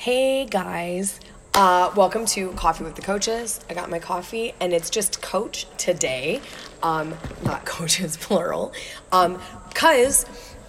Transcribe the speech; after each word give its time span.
Hey 0.00 0.46
guys, 0.46 1.20
uh, 1.52 1.92
welcome 1.94 2.24
to 2.24 2.52
Coffee 2.52 2.84
with 2.84 2.94
the 2.94 3.02
Coaches. 3.02 3.60
I 3.68 3.74
got 3.74 3.90
my 3.90 3.98
coffee, 3.98 4.54
and 4.58 4.72
it's 4.72 4.88
just 4.88 5.20
Coach 5.20 5.66
today, 5.76 6.40
um, 6.82 7.18
not 7.44 7.66
coaches 7.66 8.16
plural, 8.16 8.72
because 9.10 10.24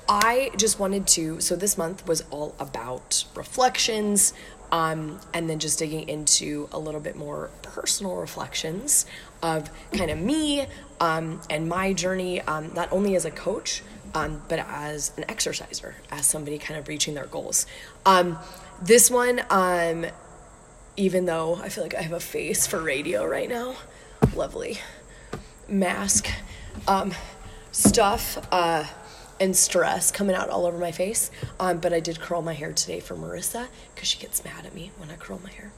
I 0.10 0.52
just 0.58 0.80
wanted 0.80 1.08
to. 1.08 1.40
So 1.40 1.56
this 1.56 1.78
month 1.78 2.06
was 2.10 2.26
all 2.30 2.56
about 2.60 3.24
reflections, 3.34 4.34
um, 4.74 5.18
and 5.34 5.50
then 5.50 5.60
just 5.60 5.80
digging 5.80 6.10
into 6.10 6.68
a 6.74 6.78
little 6.78 7.00
bit 7.00 7.16
more 7.16 7.52
personal 7.62 8.18
reflections 8.18 9.06
of 9.42 9.70
kind 9.94 10.12
of 10.12 10.20
me 10.20 10.68
um, 11.00 11.40
and 11.50 11.70
my 11.70 11.94
journey, 11.94 12.42
um, 12.42 12.74
not 12.74 12.92
only 12.92 13.16
as 13.16 13.24
a 13.24 13.32
coach. 13.32 13.82
Um, 14.14 14.42
but 14.50 14.60
as 14.60 15.14
an 15.16 15.24
exerciser, 15.30 15.96
as 16.12 16.26
somebody 16.26 16.58
kind 16.58 16.78
of 16.78 16.90
reaching 16.90 17.14
their 17.14 17.28
goals. 17.28 17.66
This 18.82 19.12
one, 19.12 19.44
um, 19.52 20.08
even 20.98 21.26
though 21.26 21.56
I 21.56 21.70
feel 21.70 21.84
like 21.84 21.94
I 21.94 22.02
have 22.02 22.14
a 22.14 22.20
face 22.20 22.66
for 22.66 22.82
radio 22.82 23.24
right 23.24 23.48
now, 23.48 23.76
lovely 24.36 24.80
mask, 25.68 26.28
um, 26.88 27.14
stuff, 27.72 28.44
uh, 28.52 28.86
and 29.40 29.56
stress 29.56 30.10
coming 30.10 30.36
out 30.36 30.50
all 30.50 30.66
over 30.66 30.80
my 30.80 30.92
face. 30.92 31.30
Um, 31.60 31.78
but 31.78 31.94
I 31.94 32.00
did 32.00 32.20
curl 32.20 32.42
my 32.42 32.54
hair 32.54 32.74
today 32.74 33.00
for 33.00 33.16
Marissa 33.16 33.68
because 33.94 34.08
she 34.08 34.20
gets 34.20 34.44
mad 34.44 34.66
at 34.66 34.74
me 34.74 34.92
when 34.98 35.12
I 35.12 35.16
curl 35.16 35.40
my 35.44 35.52
hair 35.52 35.72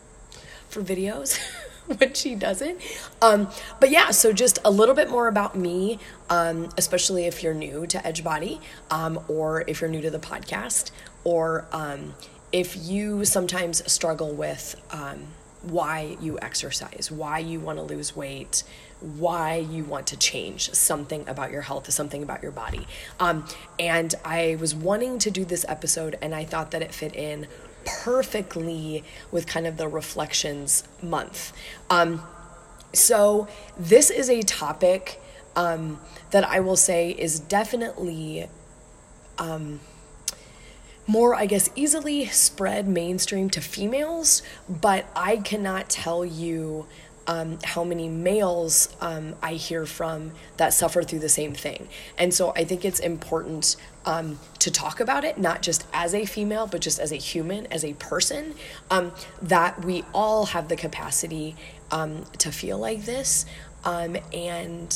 for 0.70 0.82
videos. 0.82 1.38
when 1.98 2.14
she 2.14 2.36
doesn't. 2.36 2.80
Um, 3.22 3.50
but 3.82 3.90
yeah, 3.90 4.12
so 4.12 4.32
just 4.32 4.60
a 4.64 4.72
little 4.72 4.96
bit 4.96 5.10
more 5.10 5.28
about 5.28 5.58
me, 5.58 6.00
um, 6.30 6.70
especially 6.78 7.26
if 7.26 7.44
you're 7.44 7.54
new 7.54 7.86
to 7.88 7.98
Edgebody, 7.98 8.62
um, 8.90 9.20
or 9.28 9.66
if 9.68 9.82
you're 9.82 9.90
new 9.90 10.02
to 10.02 10.10
the 10.10 10.20
podcast, 10.20 10.92
or 11.26 11.68
um, 11.74 12.16
if 12.54 12.78
you 12.78 13.26
sometimes 13.26 13.92
struggle 13.92 14.32
with 14.32 14.80
um, 14.92 15.26
why 15.64 16.16
you 16.22 16.38
exercise, 16.40 17.10
why 17.12 17.40
you 17.40 17.60
want 17.60 17.80
to 17.80 17.84
lose 17.84 18.16
weight, 18.16 18.64
why 19.00 19.56
you 19.56 19.84
want 19.84 20.08
to 20.08 20.18
change 20.18 20.72
something 20.72 21.28
about 21.28 21.52
your 21.52 21.62
health, 21.62 21.92
something 21.92 22.22
about 22.22 22.44
your 22.44 22.52
body. 22.52 22.88
Um, 23.20 23.46
and 23.80 24.14
I 24.24 24.56
was 24.60 24.76
wanting 24.76 25.18
to 25.20 25.32
do 25.32 25.44
this 25.44 25.66
episode, 25.68 26.18
and 26.22 26.36
I 26.36 26.46
thought 26.46 26.72
that 26.72 26.84
it 26.84 26.94
fit 26.94 27.16
in 27.16 27.48
perfectly 27.86 29.04
with 29.32 29.48
kind 29.48 29.66
of 29.66 29.78
the 29.78 29.88
reflections 29.88 30.84
month. 31.02 31.54
Um, 31.90 32.22
so, 32.94 33.48
this 33.78 34.12
is 34.12 34.30
a 34.30 34.44
topic 34.44 35.20
um, 35.56 36.00
that 36.30 36.44
I 36.44 36.60
will 36.60 36.76
say 36.76 37.10
is 37.10 37.40
definitely 37.40 38.48
um, 39.40 39.80
more, 41.06 41.36
I 41.36 41.46
guess, 41.46 41.70
easily 41.76 42.26
spread 42.28 42.88
mainstream 42.88 43.50
to 43.52 43.62
females, 43.62 44.42
but 44.70 45.06
I 45.16 45.38
cannot 45.38 45.90
tell 45.90 46.24
you 46.26 46.88
um, 47.28 47.60
how 47.64 47.84
many 47.84 48.10
males 48.10 48.94
um, 49.02 49.36
I 49.42 49.54
hear 49.54 49.86
from 49.86 50.32
that 50.58 50.74
suffer 50.74 51.04
through 51.04 51.20
the 51.20 51.30
same 51.30 51.54
thing. 51.54 51.88
And 52.18 52.34
so 52.34 52.52
I 52.56 52.64
think 52.66 52.84
it's 52.84 53.00
important 53.00 53.76
um, 54.06 54.40
to 54.60 54.72
talk 54.72 55.00
about 55.00 55.24
it, 55.24 55.38
not 55.38 55.62
just 55.62 55.86
as 55.94 56.14
a 56.14 56.26
female, 56.26 56.68
but 56.68 56.82
just 56.82 57.00
as 57.00 57.12
a 57.12 57.18
human, 57.18 57.66
as 57.68 57.86
a 57.86 57.94
person, 57.94 58.56
um, 58.92 59.14
that 59.42 59.86
we 59.86 60.04
all 60.14 60.48
have 60.48 60.68
the 60.68 60.76
capacity 60.76 61.56
um, 61.92 62.26
to 62.40 62.52
feel 62.52 62.78
like 62.78 63.06
this. 63.06 63.46
Um, 63.86 64.18
and 64.34 64.94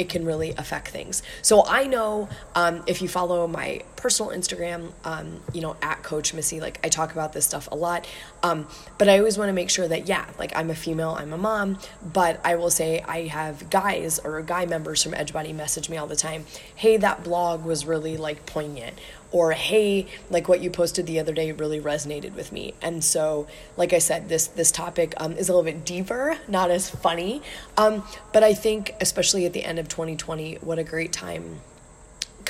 it 0.00 0.08
can 0.08 0.24
really 0.24 0.52
affect 0.56 0.88
things. 0.88 1.22
So 1.42 1.62
I 1.66 1.86
know 1.86 2.30
um, 2.54 2.82
if 2.86 3.02
you 3.02 3.08
follow 3.08 3.46
my 3.46 3.82
personal 3.96 4.32
Instagram, 4.32 4.92
um, 5.04 5.42
you 5.52 5.60
know, 5.60 5.76
at 5.82 6.02
Coach 6.02 6.32
Missy, 6.32 6.58
like 6.58 6.80
I 6.82 6.88
talk 6.88 7.12
about 7.12 7.34
this 7.34 7.44
stuff 7.44 7.68
a 7.70 7.76
lot. 7.76 8.08
Um, 8.42 8.66
but 8.96 9.10
I 9.10 9.18
always 9.18 9.36
want 9.36 9.50
to 9.50 9.52
make 9.52 9.68
sure 9.68 9.86
that, 9.86 10.08
yeah, 10.08 10.24
like 10.38 10.56
I'm 10.56 10.70
a 10.70 10.74
female, 10.74 11.10
I'm 11.10 11.34
a 11.34 11.36
mom, 11.36 11.78
but 12.02 12.40
I 12.42 12.56
will 12.56 12.70
say 12.70 13.02
I 13.02 13.26
have 13.26 13.68
guys 13.68 14.18
or 14.18 14.40
guy 14.40 14.64
members 14.64 15.02
from 15.02 15.12
Edgebody 15.12 15.54
message 15.54 15.90
me 15.90 15.98
all 15.98 16.06
the 16.06 16.16
time, 16.16 16.46
hey, 16.74 16.96
that 16.96 17.22
blog 17.22 17.62
was 17.62 17.84
really 17.84 18.16
like 18.16 18.46
poignant 18.46 18.98
or 19.32 19.52
hey 19.52 20.06
like 20.28 20.48
what 20.48 20.60
you 20.60 20.70
posted 20.70 21.06
the 21.06 21.18
other 21.18 21.32
day 21.32 21.52
really 21.52 21.80
resonated 21.80 22.34
with 22.34 22.52
me 22.52 22.74
and 22.82 23.02
so 23.02 23.46
like 23.76 23.92
i 23.92 23.98
said 23.98 24.28
this 24.28 24.46
this 24.48 24.70
topic 24.70 25.14
um, 25.18 25.32
is 25.32 25.48
a 25.48 25.52
little 25.52 25.64
bit 25.64 25.84
deeper 25.84 26.36
not 26.48 26.70
as 26.70 26.90
funny 26.90 27.42
um, 27.76 28.02
but 28.32 28.42
i 28.42 28.52
think 28.52 28.94
especially 29.00 29.46
at 29.46 29.52
the 29.52 29.64
end 29.64 29.78
of 29.78 29.88
2020 29.88 30.56
what 30.56 30.78
a 30.78 30.84
great 30.84 31.12
time 31.12 31.60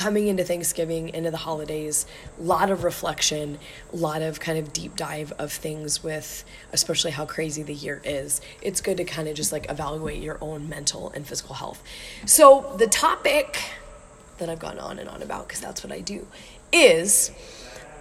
coming 0.01 0.29
into 0.29 0.43
Thanksgiving, 0.43 1.11
into 1.11 1.31
the 1.31 1.37
holidays, 1.37 2.07
a 2.39 2.43
lot 2.43 2.71
of 2.71 2.85
reflection, 2.85 3.59
a 3.93 3.97
lot 3.97 4.23
of 4.23 4.41
kind 4.41 4.59
of 4.59 4.73
deep 4.73 4.97
dive 4.97 5.31
of 5.33 5.53
things 5.53 6.03
with 6.03 6.43
especially 6.73 7.11
how 7.11 7.27
crazy 7.27 7.62
the 7.62 7.75
year 7.75 8.01
is. 8.03 8.41
It's 8.62 8.81
good 8.81 8.97
to 8.97 9.05
kind 9.05 9.29
of 9.29 9.35
just 9.35 9.53
like 9.53 9.71
evaluate 9.71 10.23
your 10.23 10.39
own 10.41 10.71
mental 10.71 11.11
and 11.11 11.27
physical 11.27 11.55
health. 11.55 11.83
So, 12.25 12.75
the 12.79 12.87
topic 12.87 13.62
that 14.39 14.49
I've 14.49 14.59
gone 14.59 14.79
on 14.79 14.99
and 14.99 15.07
on 15.07 15.23
about, 15.23 15.49
because 15.49 15.61
that's 15.61 15.85
what 15.85 15.93
I 15.93 16.01
do, 16.01 16.27
is 16.72 17.31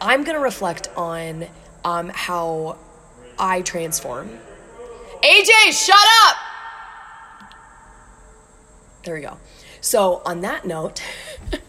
I'm 0.01 0.23
going 0.23 0.35
to 0.35 0.43
reflect 0.43 0.89
on 0.95 1.45
um, 1.83 2.09
how 2.09 2.77
I 3.37 3.61
transform. 3.61 4.29
AJ, 5.23 5.71
shut 5.71 5.97
up! 6.23 6.35
There 9.03 9.15
we 9.15 9.21
go. 9.21 9.37
So, 9.81 10.21
on 10.25 10.41
that 10.41 10.65
note, 10.65 11.01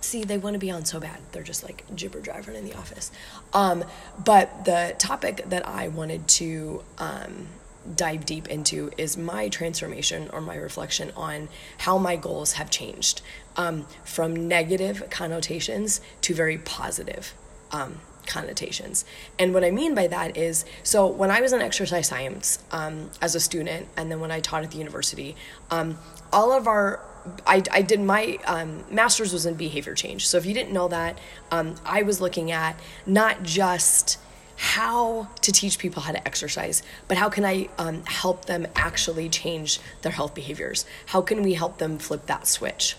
see, 0.00 0.24
they 0.24 0.38
want 0.38 0.54
to 0.54 0.58
be 0.58 0.70
on 0.70 0.84
so 0.84 1.00
bad. 1.00 1.18
They're 1.32 1.42
just 1.42 1.62
like 1.62 1.84
jibber 1.94 2.20
jabbering 2.20 2.56
in 2.56 2.64
the 2.64 2.74
office. 2.74 3.10
Um, 3.52 3.84
but 4.22 4.64
the 4.64 4.94
topic 4.98 5.44
that 5.48 5.66
I 5.66 5.88
wanted 5.88 6.28
to 6.28 6.82
um, 6.98 7.48
dive 7.96 8.24
deep 8.24 8.48
into 8.48 8.90
is 8.96 9.16
my 9.16 9.48
transformation 9.48 10.28
or 10.32 10.40
my 10.40 10.56
reflection 10.56 11.12
on 11.16 11.48
how 11.78 11.98
my 11.98 12.16
goals 12.16 12.52
have 12.54 12.70
changed 12.70 13.22
um, 13.56 13.86
from 14.04 14.48
negative 14.48 15.08
connotations 15.10 16.00
to 16.22 16.34
very 16.34 16.58
positive 16.58 17.34
um, 17.72 18.00
connotations. 18.26 19.04
And 19.38 19.52
what 19.52 19.64
I 19.64 19.70
mean 19.70 19.94
by 19.94 20.06
that 20.06 20.36
is 20.36 20.64
so 20.82 21.06
when 21.06 21.30
I 21.30 21.40
was 21.40 21.52
in 21.52 21.60
exercise 21.60 22.08
science 22.08 22.58
um, 22.70 23.10
as 23.20 23.34
a 23.34 23.40
student, 23.40 23.88
and 23.96 24.10
then 24.10 24.20
when 24.20 24.30
I 24.30 24.40
taught 24.40 24.64
at 24.64 24.70
the 24.70 24.78
university, 24.78 25.36
um, 25.70 25.98
all 26.32 26.52
of 26.52 26.66
our 26.66 27.00
I, 27.46 27.62
I 27.70 27.82
did 27.82 28.00
my 28.00 28.38
um, 28.46 28.84
master's 28.90 29.32
was 29.32 29.46
in 29.46 29.54
behavior 29.54 29.94
change. 29.94 30.26
So 30.26 30.38
if 30.38 30.46
you 30.46 30.54
didn't 30.54 30.72
know 30.72 30.88
that, 30.88 31.18
um, 31.52 31.76
I 31.84 32.02
was 32.02 32.20
looking 32.20 32.50
at 32.50 32.78
not 33.06 33.44
just 33.44 34.18
how 34.62 35.26
to 35.40 35.50
teach 35.50 35.76
people 35.76 36.00
how 36.00 36.12
to 36.12 36.24
exercise, 36.24 36.84
but 37.08 37.16
how 37.16 37.28
can 37.28 37.44
I 37.44 37.68
um, 37.78 38.04
help 38.04 38.44
them 38.44 38.64
actually 38.76 39.28
change 39.28 39.80
their 40.02 40.12
health 40.12 40.36
behaviors? 40.36 40.86
How 41.06 41.20
can 41.20 41.42
we 41.42 41.54
help 41.54 41.78
them 41.78 41.98
flip 41.98 42.26
that 42.26 42.46
switch? 42.46 42.96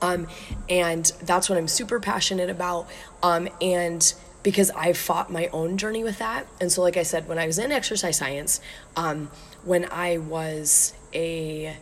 Um, 0.00 0.28
and 0.68 1.04
that's 1.20 1.48
what 1.48 1.58
I'm 1.58 1.66
super 1.66 1.98
passionate 1.98 2.50
about. 2.50 2.88
Um, 3.20 3.48
and 3.60 4.14
because 4.44 4.70
I 4.70 4.92
fought 4.92 5.28
my 5.28 5.48
own 5.48 5.76
journey 5.76 6.04
with 6.04 6.18
that. 6.18 6.46
And 6.60 6.70
so, 6.70 6.82
like 6.82 6.96
I 6.96 7.02
said, 7.02 7.26
when 7.26 7.36
I 7.36 7.46
was 7.46 7.58
in 7.58 7.72
exercise 7.72 8.18
science, 8.18 8.60
um, 8.94 9.28
when 9.64 9.88
I 9.90 10.18
was 10.18 10.94
a 11.12 11.76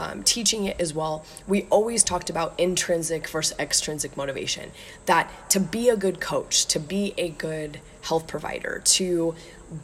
um, 0.00 0.22
teaching 0.22 0.64
it 0.64 0.80
as 0.80 0.94
well, 0.94 1.26
we 1.46 1.66
always 1.68 2.02
talked 2.02 2.30
about 2.30 2.58
intrinsic 2.58 3.28
versus 3.28 3.54
extrinsic 3.58 4.16
motivation. 4.16 4.70
That 5.04 5.30
to 5.50 5.60
be 5.60 5.90
a 5.90 5.96
good 5.96 6.20
coach, 6.20 6.64
to 6.66 6.80
be 6.80 7.12
a 7.18 7.28
good 7.28 7.80
health 8.00 8.26
provider, 8.26 8.80
to 8.82 9.34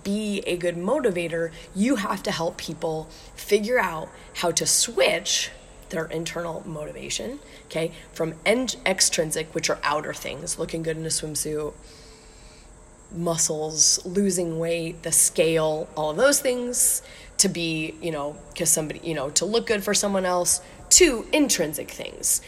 be 0.03 0.43
a 0.47 0.57
good 0.57 0.77
motivator, 0.77 1.53
you 1.75 1.97
have 1.97 2.23
to 2.23 2.31
help 2.31 2.57
people 2.57 3.09
figure 3.35 3.79
out 3.79 4.09
how 4.37 4.51
to 4.53 4.65
switch 4.65 5.51
their 5.91 6.07
internal 6.07 6.63
motivation, 6.67 7.39
okay, 7.67 7.93
from 8.13 8.35
en- 8.47 8.69
extrinsic, 8.87 9.55
which 9.55 9.69
are 9.69 9.79
outer 9.83 10.15
things, 10.15 10.59
looking 10.59 10.83
good 10.83 10.97
in 10.97 11.05
a 11.05 11.11
swimsuit, 11.11 11.75
muscles, 13.13 14.05
losing 14.05 14.59
weight, 14.59 15.03
the 15.03 15.13
scale, 15.13 15.89
all 15.97 16.11
of 16.11 16.17
those 16.17 16.41
things, 16.41 17.03
to 17.39 17.49
be, 17.49 17.95
you 18.01 18.11
know, 18.11 18.37
because 18.53 18.71
somebody, 18.71 19.01
you 19.03 19.15
know, 19.15 19.31
to 19.31 19.45
look 19.45 19.67
good 19.67 19.85
for 19.85 19.95
someone 19.95 20.25
else, 20.25 20.61
to 20.91 21.27
intrinsic 21.33 21.91
things, 21.91 22.41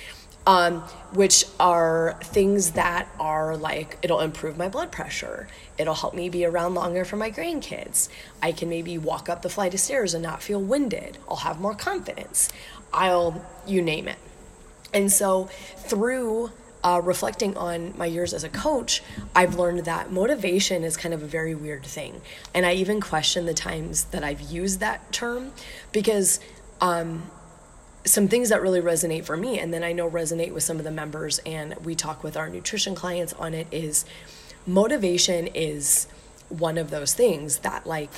um, 0.47 0.81
which 1.13 1.45
are 1.61 2.19
things 2.23 2.71
that 2.73 3.07
are 3.21 3.57
like, 3.57 3.99
it'll 4.01 4.21
improve 4.21 4.57
my 4.57 4.69
blood 4.69 4.91
pressure. 4.91 5.47
It'll 5.77 5.95
help 5.95 6.15
me 6.15 6.31
be 6.31 6.47
around 6.47 6.75
longer 6.75 7.05
for 7.05 7.17
my 7.17 7.31
grandkids. 7.31 8.09
I 8.43 8.53
can 8.53 8.71
maybe 8.71 8.97
walk 8.97 9.29
up 9.29 9.43
the 9.43 9.51
flight 9.51 9.75
of 9.75 9.81
stairs 9.81 10.15
and 10.15 10.23
not 10.23 10.43
feel 10.43 10.61
winded. 10.61 11.19
I'll 11.29 11.37
have 11.37 11.61
more 11.61 11.75
confidence. 11.75 12.49
I'll, 12.95 13.45
you 13.67 13.83
name 13.83 14.09
it. 14.09 14.19
And 14.95 15.13
so 15.13 15.51
through 15.77 16.51
uh, 16.89 17.01
reflecting 17.03 17.55
on 17.59 17.93
my 17.99 18.07
years 18.07 18.33
as 18.33 18.45
a 18.45 18.49
coach, 18.49 19.03
I've 19.37 19.57
learned 19.57 19.81
that 19.81 20.11
motivation 20.11 20.85
is 20.85 20.97
kind 20.97 21.13
of 21.13 21.23
a 21.23 21.27
very 21.27 21.55
weird 21.55 21.85
thing. 21.85 22.23
And 22.55 22.65
I 22.65 22.73
even 22.73 22.99
question 22.99 23.45
the 23.45 23.53
times 23.53 24.05
that 24.05 24.25
I've 24.25 24.41
used 24.41 24.81
that 24.81 25.13
term 25.13 25.53
because 25.93 26.41
um, 26.81 27.31
some 28.07 28.27
things 28.27 28.49
that 28.49 28.63
really 28.63 28.81
resonate 28.81 29.27
for 29.27 29.37
me, 29.37 29.59
and 29.59 29.75
then 29.75 29.85
I 29.85 29.93
know 29.93 30.11
resonate 30.11 30.53
with 30.55 30.63
some 30.63 30.79
of 30.79 30.85
the 30.85 30.91
members, 30.91 31.41
and 31.41 31.75
we 31.85 31.95
talk 31.95 32.25
with 32.25 32.39
our 32.39 32.49
nutrition 32.49 32.95
clients 32.95 33.35
on 33.35 33.53
it, 33.53 33.67
is 33.71 34.07
motivation 34.67 35.47
is 35.49 36.07
one 36.49 36.79
of 36.79 36.89
those 36.89 37.13
things 37.13 37.59
that 37.59 37.87
like 37.87 38.11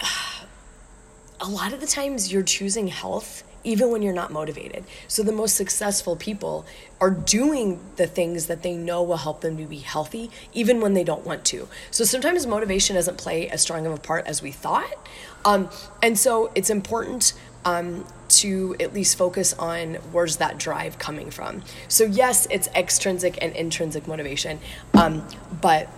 a 1.40 1.48
lot 1.48 1.72
of 1.72 1.80
the 1.80 1.86
times 1.86 2.32
you're 2.32 2.42
choosing 2.42 2.88
health 2.88 3.44
even 3.64 3.90
when 3.90 4.02
you're 4.02 4.14
not 4.14 4.32
motivated. 4.32 4.84
So 5.08 5.22
the 5.22 5.32
most 5.32 5.56
successful 5.56 6.16
people 6.16 6.66
are 7.00 7.10
doing 7.10 7.80
the 7.96 8.06
things 8.06 8.46
that 8.46 8.62
they 8.62 8.74
know 8.74 9.02
will 9.02 9.18
help 9.18 9.40
them 9.40 9.56
to 9.58 9.64
be 9.64 9.78
healthy 9.78 10.30
even 10.52 10.80
when 10.80 10.94
they 10.94 11.04
don't 11.04 11.26
want 11.26 11.44
to. 11.46 11.68
So 11.90 12.04
sometimes 12.04 12.46
motivation 12.46 12.96
doesn't 12.96 13.18
play 13.18 13.48
as 13.48 13.62
strong 13.62 13.86
of 13.86 13.92
a 13.92 13.98
part 13.98 14.26
as 14.26 14.42
we 14.42 14.50
thought. 14.50 15.08
Um, 15.44 15.70
and 16.02 16.18
so 16.18 16.50
it's 16.54 16.70
important 16.70 17.34
um, 17.64 18.06
to 18.28 18.76
at 18.80 18.94
least 18.94 19.18
focus 19.18 19.52
on 19.54 19.94
where's 20.12 20.36
that 20.36 20.58
drive 20.58 20.98
coming 20.98 21.30
from. 21.30 21.62
So 21.88 22.04
yes, 22.04 22.46
it's 22.50 22.68
extrinsic 22.68 23.38
and 23.42 23.54
intrinsic 23.54 24.06
motivation, 24.06 24.60
um, 24.94 25.26
but 25.60 25.88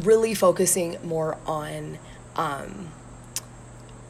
really 0.00 0.34
focusing 0.34 0.96
more 1.04 1.38
on 1.46 1.98
um, 2.36 2.90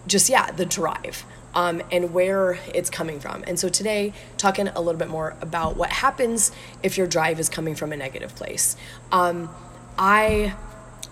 just 0.07 0.29
yeah 0.29 0.51
the 0.51 0.65
drive 0.67 1.25
um, 1.55 1.83
and 1.91 2.13
where 2.13 2.59
it's 2.75 2.91
coming 2.91 3.21
from. 3.21 3.45
And 3.47 3.59
so 3.59 3.69
today 3.69 4.13
talking 4.37 4.69
a 4.69 4.81
little 4.81 4.99
bit 4.99 5.09
more 5.09 5.37
about 5.41 5.77
what 5.77 5.91
happens 5.91 6.53
if 6.83 6.99
your 6.99 7.07
drive 7.07 7.41
is 7.41 7.49
coming 7.49 7.75
from 7.75 7.93
a 7.93 7.97
negative 7.97 8.35
place. 8.35 8.77
Um, 9.13 9.51
i 9.97 10.55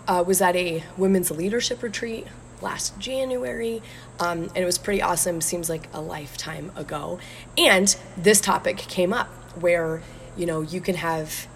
uh, 0.08 0.24
was 0.26 0.40
at 0.40 0.56
a 0.56 0.82
women's 0.96 1.30
leadership 1.30 1.84
retreat 1.84 2.26
last 2.60 2.98
january 2.98 3.80
um, 4.18 4.42
and 4.42 4.58
it 4.58 4.64
was 4.64 4.78
pretty 4.78 5.02
awesome 5.02 5.40
seems 5.40 5.68
like 5.68 5.88
a 5.92 6.00
lifetime 6.00 6.70
ago. 6.76 7.18
And 7.58 7.94
this 8.16 8.40
topic 8.40 8.76
came 8.76 9.12
up 9.12 9.28
where 9.60 10.02
you 10.36 10.46
know 10.46 10.60
you 10.60 10.80
can 10.80 10.94
have 10.96 11.48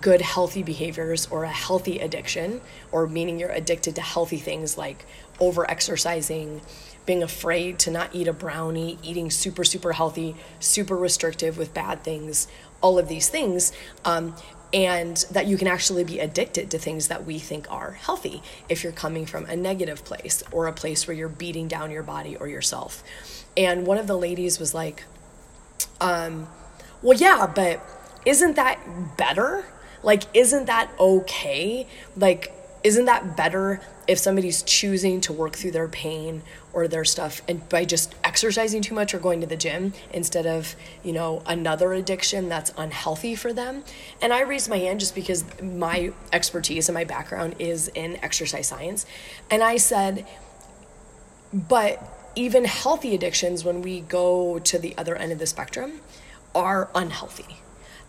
good 0.00 0.20
healthy 0.20 0.62
behaviors 0.62 1.26
or 1.26 1.44
a 1.44 1.50
healthy 1.50 1.98
addiction 1.98 2.60
or 2.90 3.06
meaning 3.06 3.38
you're 3.38 3.50
addicted 3.50 3.94
to 3.94 4.00
healthy 4.00 4.38
things 4.38 4.78
like 4.78 5.04
over 5.40 5.70
exercising 5.70 6.60
being 7.06 7.22
afraid 7.22 7.78
to 7.78 7.90
not 7.90 8.14
eat 8.14 8.28
a 8.28 8.32
brownie 8.32 8.98
eating 9.02 9.30
super 9.30 9.64
super 9.64 9.92
healthy 9.92 10.34
super 10.60 10.96
restrictive 10.96 11.58
with 11.58 11.72
bad 11.74 12.02
things 12.02 12.48
all 12.80 12.98
of 12.98 13.08
these 13.08 13.28
things 13.28 13.72
um, 14.04 14.34
and 14.74 15.26
that 15.30 15.46
you 15.46 15.56
can 15.56 15.68
actually 15.68 16.02
be 16.02 16.18
addicted 16.18 16.70
to 16.70 16.78
things 16.78 17.08
that 17.08 17.26
we 17.26 17.38
think 17.38 17.70
are 17.70 17.92
healthy 17.92 18.42
if 18.68 18.82
you're 18.82 18.92
coming 18.92 19.26
from 19.26 19.44
a 19.46 19.56
negative 19.56 20.04
place 20.04 20.42
or 20.50 20.66
a 20.66 20.72
place 20.72 21.06
where 21.06 21.16
you're 21.16 21.28
beating 21.28 21.68
down 21.68 21.90
your 21.90 22.02
body 22.02 22.36
or 22.36 22.48
yourself 22.48 23.02
and 23.56 23.86
one 23.86 23.98
of 23.98 24.06
the 24.06 24.16
ladies 24.16 24.58
was 24.58 24.74
like 24.74 25.04
um, 26.00 26.48
well 27.02 27.16
yeah 27.16 27.50
but 27.52 27.80
isn't 28.24 28.56
that 28.56 28.78
better 29.16 29.64
like, 30.02 30.24
isn't 30.34 30.66
that 30.66 30.90
okay? 30.98 31.86
Like, 32.16 32.52
isn't 32.84 33.04
that 33.04 33.36
better 33.36 33.80
if 34.08 34.18
somebody's 34.18 34.62
choosing 34.62 35.20
to 35.20 35.32
work 35.32 35.54
through 35.54 35.70
their 35.70 35.88
pain 35.88 36.42
or 36.72 36.88
their 36.88 37.04
stuff 37.04 37.40
and 37.46 37.68
by 37.68 37.84
just 37.84 38.14
exercising 38.24 38.82
too 38.82 38.94
much 38.94 39.14
or 39.14 39.18
going 39.18 39.40
to 39.40 39.46
the 39.46 39.56
gym 39.56 39.92
instead 40.12 40.46
of 40.46 40.74
you 41.04 41.12
know 41.12 41.42
another 41.46 41.92
addiction 41.92 42.48
that's 42.48 42.72
unhealthy 42.76 43.34
for 43.34 43.52
them? 43.52 43.84
And 44.20 44.32
i 44.32 44.40
raised 44.40 44.68
my 44.68 44.78
hand 44.78 45.00
just 45.00 45.14
because 45.14 45.44
my 45.62 46.12
expertise 46.32 46.88
and 46.88 46.94
my 46.94 47.04
background 47.04 47.56
is 47.58 47.88
in 47.88 48.16
exercise 48.22 48.66
science. 48.66 49.06
And 49.50 49.62
i 49.62 49.76
said 49.76 50.26
but 51.52 52.02
even 52.34 52.64
healthy 52.64 53.14
addictions 53.14 53.64
when 53.64 53.82
we 53.82 54.00
go 54.00 54.58
to 54.60 54.78
the 54.78 54.96
other 54.96 55.14
end 55.14 55.32
of 55.32 55.38
the 55.38 55.46
spectrum 55.46 56.00
are 56.54 56.90
unhealthy 56.94 57.61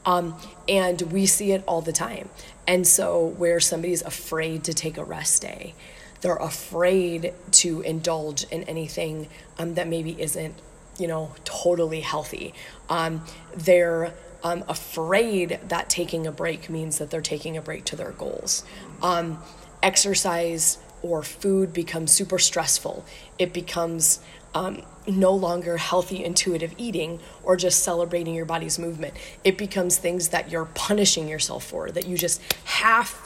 um, 0.05 0.37
and 0.67 1.01
we 1.03 1.25
see 1.25 1.51
it 1.51 1.63
all 1.67 1.81
the 1.81 1.91
time. 1.91 2.29
And 2.67 2.87
so, 2.87 3.25
where 3.37 3.59
somebody's 3.59 4.01
afraid 4.01 4.63
to 4.65 4.73
take 4.73 4.97
a 4.97 5.03
rest 5.03 5.41
day, 5.41 5.73
they're 6.21 6.35
afraid 6.35 7.33
to 7.51 7.81
indulge 7.81 8.45
in 8.45 8.63
anything 8.63 9.27
um, 9.59 9.73
that 9.75 9.87
maybe 9.87 10.19
isn't, 10.21 10.55
you 10.97 11.07
know, 11.07 11.33
totally 11.43 11.99
healthy. 11.99 12.53
Um, 12.89 13.25
they're 13.55 14.13
um, 14.43 14.63
afraid 14.67 15.59
that 15.67 15.89
taking 15.89 16.25
a 16.27 16.31
break 16.31 16.69
means 16.69 16.97
that 16.99 17.09
they're 17.09 17.21
taking 17.21 17.57
a 17.57 17.61
break 17.61 17.85
to 17.85 17.95
their 17.95 18.11
goals. 18.11 18.63
Um, 19.01 19.41
exercise 19.81 20.77
or 21.01 21.21
food 21.21 21.73
becomes 21.73 22.11
super 22.11 22.39
stressful. 22.39 23.05
It 23.37 23.53
becomes 23.53 24.19
um, 24.53 24.81
no 25.07 25.33
longer 25.33 25.77
healthy 25.77 26.23
intuitive 26.23 26.73
eating 26.77 27.19
or 27.43 27.55
just 27.55 27.83
celebrating 27.83 28.33
your 28.33 28.45
body's 28.45 28.79
movement. 28.79 29.13
It 29.43 29.57
becomes 29.57 29.97
things 29.97 30.29
that 30.29 30.51
you're 30.51 30.65
punishing 30.65 31.27
yourself 31.27 31.65
for, 31.65 31.91
that 31.91 32.07
you 32.07 32.17
just 32.17 32.41
have 32.65 33.17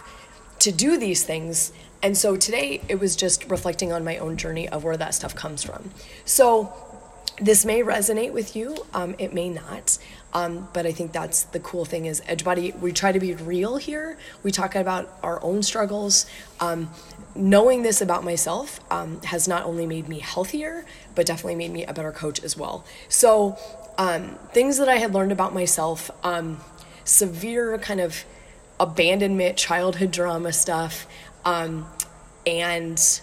to 0.59 0.71
do 0.71 0.97
these 0.97 1.23
things. 1.23 1.71
And 2.01 2.17
so 2.17 2.35
today 2.35 2.81
it 2.87 2.99
was 2.99 3.15
just 3.15 3.49
reflecting 3.49 3.91
on 3.91 4.03
my 4.03 4.17
own 4.17 4.37
journey 4.37 4.67
of 4.69 4.83
where 4.83 4.97
that 4.97 5.13
stuff 5.13 5.35
comes 5.35 5.63
from. 5.63 5.91
So 6.25 6.73
this 7.39 7.65
may 7.65 7.81
resonate 7.81 8.33
with 8.33 8.55
you, 8.55 8.75
um, 8.93 9.15
it 9.19 9.33
may 9.33 9.49
not. 9.49 9.97
Um, 10.33 10.67
but 10.73 10.85
I 10.85 10.91
think 10.91 11.13
that's 11.13 11.43
the 11.43 11.59
cool 11.59 11.85
thing 11.85 12.05
is 12.05 12.21
Edgebody, 12.21 12.77
we 12.79 12.91
try 12.91 13.11
to 13.11 13.19
be 13.19 13.33
real 13.35 13.77
here. 13.77 14.17
We 14.43 14.51
talk 14.51 14.75
about 14.75 15.17
our 15.23 15.41
own 15.43 15.63
struggles. 15.63 16.25
Um, 16.59 16.89
knowing 17.37 17.83
this 17.83 18.01
about 18.01 18.23
myself 18.23 18.79
um, 18.91 19.21
has 19.21 19.47
not 19.47 19.63
only 19.63 19.85
made 19.85 20.09
me 20.09 20.19
healthier, 20.19 20.85
but 21.15 21.25
definitely 21.25 21.55
made 21.55 21.71
me 21.71 21.85
a 21.85 21.93
better 21.93 22.11
coach 22.11 22.43
as 22.43 22.57
well. 22.57 22.85
So, 23.09 23.57
um, 23.97 24.37
things 24.53 24.77
that 24.77 24.89
I 24.89 24.97
had 24.97 25.13
learned 25.13 25.31
about 25.31 25.53
myself, 25.53 26.11
um, 26.23 26.59
severe 27.03 27.77
kind 27.79 27.99
of 27.99 28.25
abandonment, 28.79 29.57
childhood 29.57 30.11
drama 30.11 30.53
stuff, 30.53 31.07
um, 31.45 31.87
and 32.45 33.21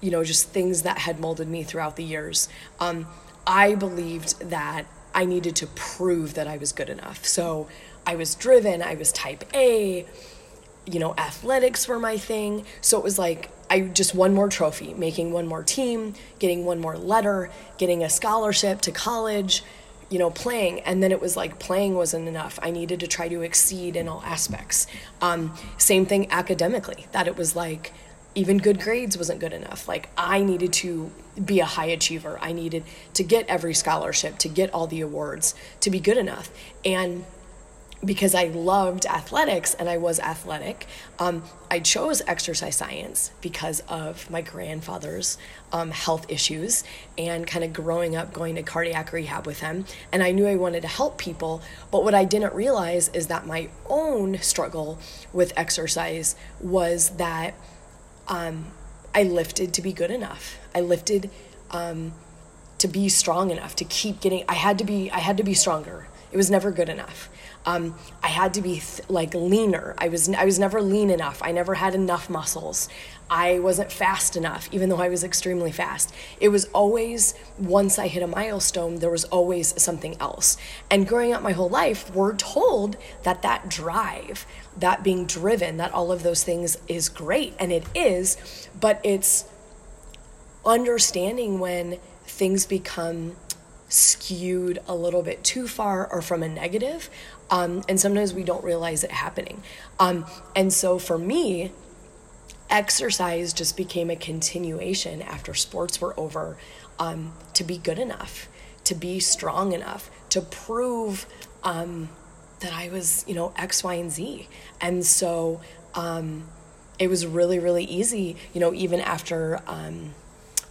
you 0.00 0.10
know, 0.10 0.24
just 0.24 0.48
things 0.48 0.82
that 0.82 0.98
had 0.98 1.20
molded 1.20 1.48
me 1.48 1.62
throughout 1.62 1.96
the 1.96 2.02
years. 2.02 2.48
Um, 2.80 3.06
I 3.46 3.76
believed 3.76 4.50
that 4.50 4.84
I 5.14 5.24
needed 5.24 5.54
to 5.56 5.66
prove 5.68 6.34
that 6.34 6.48
I 6.48 6.56
was 6.56 6.72
good 6.72 6.88
enough. 6.90 7.24
So 7.24 7.68
I 8.06 8.16
was 8.16 8.34
driven, 8.34 8.82
I 8.82 8.96
was 8.96 9.12
type 9.12 9.44
A 9.54 10.04
you 10.86 10.98
know, 10.98 11.14
athletics 11.16 11.86
were 11.86 11.98
my 11.98 12.16
thing. 12.16 12.64
So 12.80 12.98
it 12.98 13.04
was 13.04 13.18
like 13.18 13.50
I 13.70 13.80
just 13.80 14.14
one 14.14 14.34
more 14.34 14.48
trophy, 14.48 14.94
making 14.94 15.32
one 15.32 15.46
more 15.46 15.62
team, 15.62 16.14
getting 16.38 16.64
one 16.64 16.78
more 16.78 16.96
letter, 16.96 17.50
getting 17.78 18.02
a 18.02 18.10
scholarship 18.10 18.80
to 18.82 18.92
college, 18.92 19.64
you 20.10 20.18
know, 20.18 20.30
playing. 20.30 20.80
And 20.80 21.02
then 21.02 21.10
it 21.10 21.20
was 21.20 21.36
like 21.36 21.58
playing 21.58 21.94
wasn't 21.94 22.28
enough. 22.28 22.58
I 22.62 22.70
needed 22.70 23.00
to 23.00 23.06
try 23.06 23.28
to 23.28 23.40
exceed 23.40 23.96
in 23.96 24.08
all 24.08 24.22
aspects. 24.26 24.86
Um, 25.22 25.54
same 25.78 26.04
thing 26.04 26.30
academically, 26.30 27.06
that 27.12 27.26
it 27.26 27.36
was 27.36 27.56
like 27.56 27.92
even 28.34 28.58
good 28.58 28.80
grades 28.80 29.16
wasn't 29.16 29.40
good 29.40 29.52
enough. 29.52 29.88
Like 29.88 30.10
I 30.18 30.42
needed 30.42 30.72
to 30.74 31.10
be 31.42 31.60
a 31.60 31.64
high 31.64 31.86
achiever. 31.86 32.38
I 32.42 32.52
needed 32.52 32.84
to 33.14 33.22
get 33.22 33.46
every 33.46 33.74
scholarship, 33.74 34.38
to 34.38 34.48
get 34.48 34.72
all 34.74 34.86
the 34.86 35.00
awards, 35.00 35.54
to 35.80 35.90
be 35.90 36.00
good 36.00 36.18
enough. 36.18 36.50
And 36.84 37.24
because 38.04 38.34
I 38.34 38.44
loved 38.46 39.06
athletics 39.06 39.74
and 39.74 39.88
I 39.88 39.96
was 39.96 40.18
athletic, 40.18 40.86
um, 41.18 41.44
I 41.70 41.78
chose 41.78 42.20
exercise 42.26 42.76
science 42.76 43.30
because 43.40 43.80
of 43.88 44.28
my 44.28 44.42
grandfather's 44.42 45.38
um, 45.72 45.90
health 45.92 46.26
issues 46.28 46.82
and 47.16 47.46
kind 47.46 47.64
of 47.64 47.72
growing 47.72 48.16
up 48.16 48.32
going 48.32 48.56
to 48.56 48.62
cardiac 48.62 49.12
rehab 49.12 49.46
with 49.46 49.60
him. 49.60 49.84
And 50.10 50.22
I 50.22 50.32
knew 50.32 50.46
I 50.46 50.56
wanted 50.56 50.82
to 50.82 50.88
help 50.88 51.16
people. 51.16 51.62
But 51.90 52.02
what 52.02 52.14
I 52.14 52.24
didn't 52.24 52.54
realize 52.54 53.08
is 53.08 53.28
that 53.28 53.46
my 53.46 53.68
own 53.86 54.38
struggle 54.38 54.98
with 55.32 55.52
exercise 55.56 56.34
was 56.60 57.10
that 57.10 57.54
um, 58.26 58.66
I 59.14 59.22
lifted 59.22 59.74
to 59.74 59.82
be 59.82 59.92
good 59.92 60.10
enough. 60.10 60.58
I 60.74 60.80
lifted 60.80 61.30
um, 61.70 62.12
to 62.78 62.88
be 62.88 63.08
strong 63.08 63.50
enough 63.50 63.76
to 63.76 63.84
keep 63.84 64.20
getting. 64.20 64.44
I 64.48 64.54
had 64.54 64.78
to 64.78 64.84
be. 64.84 65.10
I 65.10 65.18
had 65.18 65.36
to 65.36 65.44
be 65.44 65.54
stronger. 65.54 66.08
It 66.32 66.36
was 66.36 66.50
never 66.50 66.70
good 66.70 66.88
enough. 66.88 67.28
Um, 67.64 67.94
I 68.22 68.28
had 68.28 68.54
to 68.54 68.62
be 68.62 68.80
th- 68.80 69.08
like 69.08 69.34
leaner. 69.34 69.94
I 69.98 70.08
was 70.08 70.28
I 70.28 70.44
was 70.44 70.58
never 70.58 70.82
lean 70.82 71.10
enough. 71.10 71.40
I 71.42 71.52
never 71.52 71.74
had 71.74 71.94
enough 71.94 72.28
muscles. 72.28 72.88
I 73.30 73.60
wasn't 73.60 73.90
fast 73.90 74.36
enough, 74.36 74.68
even 74.72 74.88
though 74.88 75.00
I 75.00 75.08
was 75.08 75.24
extremely 75.24 75.72
fast. 75.72 76.14
It 76.40 76.48
was 76.48 76.66
always 76.74 77.34
once 77.58 77.98
I 77.98 78.08
hit 78.08 78.22
a 78.22 78.26
milestone, 78.26 78.96
there 78.96 79.10
was 79.10 79.24
always 79.24 79.80
something 79.80 80.16
else. 80.20 80.56
And 80.90 81.08
growing 81.08 81.32
up 81.32 81.42
my 81.42 81.52
whole 81.52 81.70
life, 81.70 82.14
we're 82.14 82.36
told 82.36 82.96
that 83.22 83.42
that 83.42 83.70
drive, 83.70 84.44
that 84.76 85.02
being 85.02 85.24
driven, 85.24 85.78
that 85.78 85.94
all 85.94 86.12
of 86.12 86.22
those 86.22 86.44
things 86.44 86.76
is 86.88 87.08
great, 87.08 87.54
and 87.58 87.72
it 87.72 87.86
is, 87.94 88.68
but 88.78 89.00
it's 89.02 89.46
understanding 90.64 91.58
when 91.58 91.98
things 92.26 92.66
become 92.66 93.36
skewed 93.88 94.78
a 94.88 94.94
little 94.94 95.22
bit 95.22 95.44
too 95.44 95.68
far 95.68 96.10
or 96.10 96.22
from 96.22 96.42
a 96.42 96.48
negative. 96.48 97.10
Um, 97.52 97.84
and 97.88 98.00
sometimes 98.00 98.32
we 98.32 98.42
don't 98.42 98.64
realize 98.64 99.04
it 99.04 99.12
happening. 99.12 99.62
Um, 100.00 100.24
and 100.56 100.72
so 100.72 100.98
for 100.98 101.18
me, 101.18 101.70
exercise 102.70 103.52
just 103.52 103.76
became 103.76 104.08
a 104.10 104.16
continuation 104.16 105.20
after 105.20 105.52
sports 105.52 106.00
were 106.00 106.18
over 106.18 106.56
um, 106.98 107.34
to 107.52 107.62
be 107.62 107.76
good 107.76 107.98
enough, 107.98 108.48
to 108.84 108.94
be 108.94 109.20
strong 109.20 109.72
enough, 109.72 110.10
to 110.30 110.40
prove 110.40 111.26
um, 111.62 112.08
that 112.60 112.72
I 112.72 112.88
was, 112.88 113.24
you 113.28 113.34
know, 113.34 113.52
X, 113.56 113.84
Y, 113.84 113.94
and 113.94 114.10
Z. 114.10 114.48
And 114.80 115.04
so 115.04 115.60
um, 115.94 116.48
it 116.98 117.08
was 117.08 117.26
really, 117.26 117.58
really 117.58 117.84
easy, 117.84 118.36
you 118.54 118.60
know, 118.60 118.72
even 118.72 118.98
after. 118.98 119.60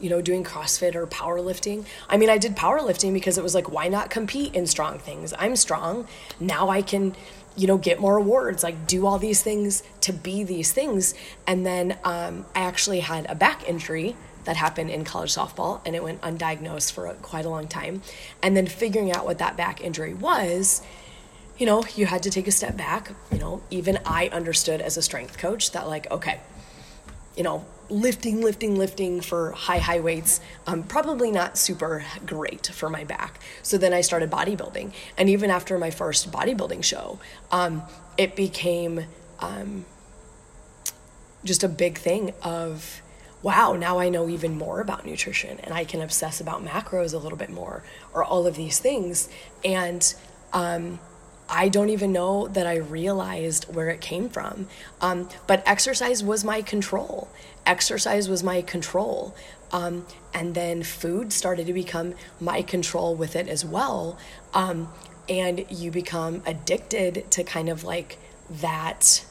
You 0.01 0.09
know, 0.09 0.21
doing 0.21 0.43
CrossFit 0.43 0.95
or 0.95 1.05
powerlifting. 1.07 1.85
I 2.09 2.17
mean, 2.17 2.29
I 2.29 2.37
did 2.37 2.55
powerlifting 2.55 3.13
because 3.13 3.37
it 3.37 3.43
was 3.43 3.55
like, 3.55 3.71
why 3.71 3.87
not 3.87 4.09
compete 4.09 4.55
in 4.55 4.65
strong 4.65 4.99
things? 4.99 5.33
I'm 5.37 5.55
strong. 5.55 6.07
Now 6.39 6.69
I 6.69 6.81
can, 6.81 7.15
you 7.55 7.67
know, 7.67 7.77
get 7.77 7.99
more 7.99 8.17
awards, 8.17 8.63
like 8.63 8.87
do 8.87 9.05
all 9.05 9.19
these 9.19 9.43
things 9.43 9.83
to 10.01 10.11
be 10.11 10.43
these 10.43 10.71
things. 10.73 11.13
And 11.45 11.65
then 11.65 11.97
um, 12.03 12.45
I 12.55 12.61
actually 12.61 13.01
had 13.01 13.29
a 13.29 13.35
back 13.35 13.69
injury 13.69 14.15
that 14.45 14.57
happened 14.57 14.89
in 14.89 15.03
college 15.03 15.33
softball 15.35 15.81
and 15.85 15.95
it 15.95 16.03
went 16.03 16.19
undiagnosed 16.21 16.91
for 16.93 17.05
a, 17.05 17.13
quite 17.15 17.45
a 17.45 17.49
long 17.49 17.67
time. 17.67 18.01
And 18.41 18.57
then 18.57 18.65
figuring 18.65 19.11
out 19.11 19.25
what 19.25 19.37
that 19.37 19.55
back 19.55 19.81
injury 19.81 20.13
was, 20.13 20.81
you 21.57 21.65
know, 21.67 21.83
you 21.95 22.07
had 22.07 22.23
to 22.23 22.31
take 22.31 22.47
a 22.47 22.51
step 22.51 22.75
back. 22.75 23.11
You 23.31 23.37
know, 23.37 23.61
even 23.69 23.99
I 24.03 24.29
understood 24.29 24.81
as 24.81 24.97
a 24.97 25.01
strength 25.03 25.37
coach 25.37 25.71
that, 25.73 25.87
like, 25.87 26.09
okay, 26.09 26.39
you 27.37 27.43
know, 27.43 27.65
lifting, 27.91 28.41
lifting, 28.41 28.77
lifting 28.77 29.21
for 29.21 29.51
high, 29.51 29.79
high 29.79 29.99
weights, 29.99 30.39
um, 30.65 30.81
probably 30.83 31.29
not 31.29 31.57
super 31.57 32.03
great 32.25 32.67
for 32.67 32.89
my 32.89 33.03
back. 33.03 33.39
So 33.61 33.77
then 33.77 33.93
I 33.93 34.01
started 34.01 34.31
bodybuilding. 34.31 34.93
And 35.17 35.29
even 35.29 35.51
after 35.51 35.77
my 35.77 35.91
first 35.91 36.31
bodybuilding 36.31 36.83
show, 36.83 37.19
um, 37.51 37.83
it 38.17 38.35
became 38.35 39.05
um, 39.39 39.85
just 41.43 41.63
a 41.63 41.67
big 41.67 41.97
thing 41.97 42.33
of, 42.41 43.01
wow, 43.43 43.73
now 43.73 43.99
I 43.99 44.09
know 44.09 44.29
even 44.29 44.57
more 44.57 44.79
about 44.79 45.05
nutrition 45.05 45.59
and 45.59 45.73
I 45.73 45.83
can 45.83 46.01
obsess 46.01 46.39
about 46.39 46.63
macros 46.65 47.13
a 47.13 47.17
little 47.17 47.37
bit 47.37 47.49
more 47.49 47.83
or 48.13 48.23
all 48.23 48.47
of 48.47 48.55
these 48.55 48.79
things. 48.79 49.27
And 49.65 50.13
um, 50.53 50.99
I 51.51 51.67
don't 51.67 51.89
even 51.89 52.13
know 52.13 52.47
that 52.47 52.65
I 52.65 52.77
realized 52.77 53.65
where 53.75 53.89
it 53.89 53.99
came 53.99 54.29
from. 54.29 54.67
Um, 55.01 55.27
but 55.47 55.61
exercise 55.65 56.23
was 56.23 56.45
my 56.45 56.61
control. 56.61 57.27
Exercise 57.65 58.29
was 58.29 58.41
my 58.41 58.61
control. 58.61 59.35
Um, 59.73 60.05
and 60.33 60.55
then 60.55 60.81
food 60.81 61.33
started 61.33 61.67
to 61.67 61.73
become 61.73 62.15
my 62.39 62.61
control 62.61 63.15
with 63.15 63.35
it 63.35 63.49
as 63.49 63.65
well. 63.65 64.17
Um, 64.53 64.87
and 65.27 65.65
you 65.69 65.91
become 65.91 66.41
addicted 66.45 67.29
to 67.31 67.43
kind 67.43 67.67
of 67.67 67.83
like 67.83 68.17
that 68.49 69.25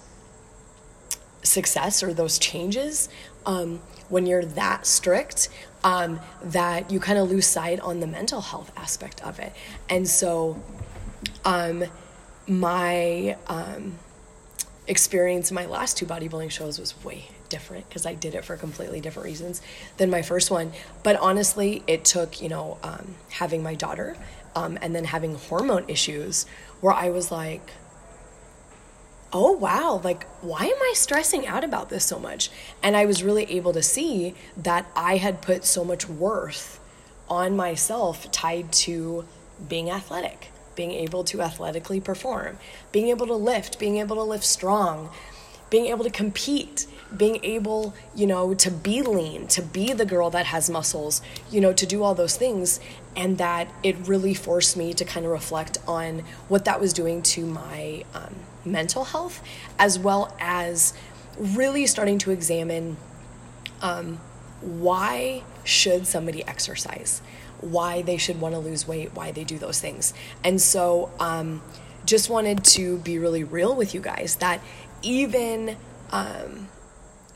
success 1.43 2.03
or 2.03 2.13
those 2.13 2.39
changes 2.39 3.09
um, 3.47 3.81
when 4.11 4.27
you're 4.27 4.45
that 4.45 4.87
strict 4.87 5.49
um, 5.85 6.21
that 6.43 6.91
you 6.91 7.01
kind 7.01 7.19
of 7.19 7.31
lose 7.31 7.47
sight 7.47 7.81
on 7.81 8.01
the 8.01 8.07
mental 8.07 8.43
health 8.43 8.71
aspect 8.77 9.23
of 9.25 9.39
it. 9.39 9.53
And 9.89 10.07
so, 10.07 10.63
um, 11.45 11.85
my 12.47 13.37
um, 13.47 13.99
experience 14.87 15.51
in 15.51 15.55
my 15.55 15.67
last 15.67 15.97
two 15.97 16.07
bodybuilding 16.07 16.51
shows 16.51 16.79
was 16.79 17.03
way 17.05 17.29
different 17.49 17.89
because 17.89 18.07
I 18.07 18.15
did 18.15 18.35
it 18.35 18.45
for 18.45 18.57
completely 18.57 19.01
different 19.01 19.27
reasons 19.27 19.61
than 19.99 20.11
my 20.11 20.23
first 20.23 20.51
one. 20.51 20.73
But 21.03 21.17
honestly, 21.17 21.83
it 21.87 22.05
took, 22.05 22.41
you 22.41 22.49
know, 22.49 22.79
um, 22.83 23.15
having 23.31 23.63
my 23.63 23.75
daughter 23.75 24.17
um, 24.57 24.79
and 24.81 24.95
then 24.95 25.05
having 25.05 25.35
hormone 25.35 25.85
issues 25.89 26.47
where 26.81 26.95
I 26.95 27.11
was 27.11 27.31
like, 27.31 27.73
oh 29.33 29.53
wow, 29.53 30.01
like 30.03 30.27
why 30.41 30.65
am 30.65 30.83
I 30.83 30.93
stressing 30.97 31.47
out 31.47 31.63
about 31.63 31.89
this 31.89 32.05
so 32.05 32.19
much? 32.19 32.51
And 32.83 32.97
I 32.97 33.07
was 33.07 33.23
really 33.23 33.45
able 33.45 33.73
to 33.75 33.83
see 33.83 34.35
that 34.57 34.87
I 34.97 35.19
had 35.19 35.43
put 35.43 35.65
so 35.65 35.85
much 35.85 36.09
worth 36.09 36.81
on 37.29 37.57
myself 37.57 38.31
tied 38.33 38.73
to 38.73 39.25
being 39.69 39.91
athletic, 39.91 40.49
being 40.81 40.93
able 40.93 41.23
to 41.23 41.43
athletically 41.43 42.01
perform, 42.01 42.57
being 42.91 43.09
able 43.09 43.27
to 43.27 43.35
lift, 43.35 43.79
being 43.79 43.99
able 43.99 44.17
to 44.17 44.23
lift 44.23 44.45
strong, 44.45 45.11
being 45.69 45.89
able 45.89 46.03
to 46.03 46.09
compete, 46.09 46.87
being 47.15 47.39
able, 47.45 47.93
you 48.15 48.27
know, 48.27 48.55
to 48.55 48.71
be 48.71 49.03
lean, 49.03 49.47
to 49.47 49.61
be 49.61 49.93
the 49.93 50.07
girl 50.07 50.31
that 50.31 50.47
has 50.47 50.71
muscles, 50.71 51.21
you 51.51 51.61
know, 51.61 51.75
to 51.75 51.85
do 51.85 52.03
all 52.03 52.15
those 52.15 52.35
things. 52.35 52.81
And 53.15 53.37
that 53.37 53.69
it 53.83 53.95
really 54.09 54.33
forced 54.33 54.75
me 54.75 54.95
to 54.95 55.05
kind 55.05 55.27
of 55.27 55.33
reflect 55.33 55.77
on 55.87 56.21
what 56.49 56.65
that 56.65 56.81
was 56.81 56.95
doing 56.95 57.21
to 57.35 57.45
my 57.45 58.03
um, 58.15 58.37
mental 58.65 59.05
health, 59.05 59.43
as 59.79 59.99
well 59.99 60.35
as 60.41 60.95
really 61.37 61.85
starting 61.85 62.17
to 62.21 62.31
examine 62.31 62.97
um, 63.83 64.19
why 64.61 65.43
should 65.65 66.07
somebody 66.07 66.47
exercise, 66.47 67.23
why 67.61 68.03
they 68.03 68.17
should 68.17 68.41
want 68.41 68.55
to 68.55 68.59
lose 68.59 68.87
weight, 68.87 69.15
why 69.15 69.33
they 69.33 69.45
do 69.45 69.59
those 69.59 69.81
things. 69.81 70.15
And 70.45 70.61
so, 70.61 71.11
um, 71.19 71.63
just 72.05 72.31
wanted 72.31 72.65
to 72.65 72.99
be 72.99 73.19
really 73.19 73.45
real 73.45 73.75
with 73.75 73.95
you 73.95 74.01
guys 74.01 74.37
that 74.37 74.61
even 75.03 75.77
um, 76.11 76.69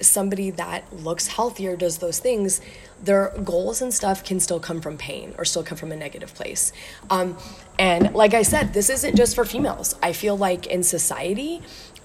somebody 0.01 0.51
that 0.51 0.93
looks 0.93 1.29
healthier 1.29 1.77
does 1.77 1.99
those 1.99 2.19
things 2.19 2.61
their 3.03 3.33
goals 3.45 3.83
and 3.83 3.93
stuff 3.93 4.25
can 4.25 4.41
still 4.41 4.61
come 4.61 4.81
from 4.81 4.97
pain 4.97 5.35
or 5.37 5.45
still 5.45 5.63
come 5.63 5.77
from 5.77 5.93
a 5.93 5.97
negative 5.97 6.35
place. 6.35 6.73
Um, 7.11 7.37
and 7.79 8.15
like 8.15 8.35
i 8.35 8.43
said 8.43 8.73
this 8.73 8.89
isn't 8.89 9.17
just 9.17 9.35
for 9.35 9.45
females. 9.45 9.95
I 10.03 10.13
feel 10.13 10.37
like 10.37 10.67
in 10.67 10.83
society 10.83 11.61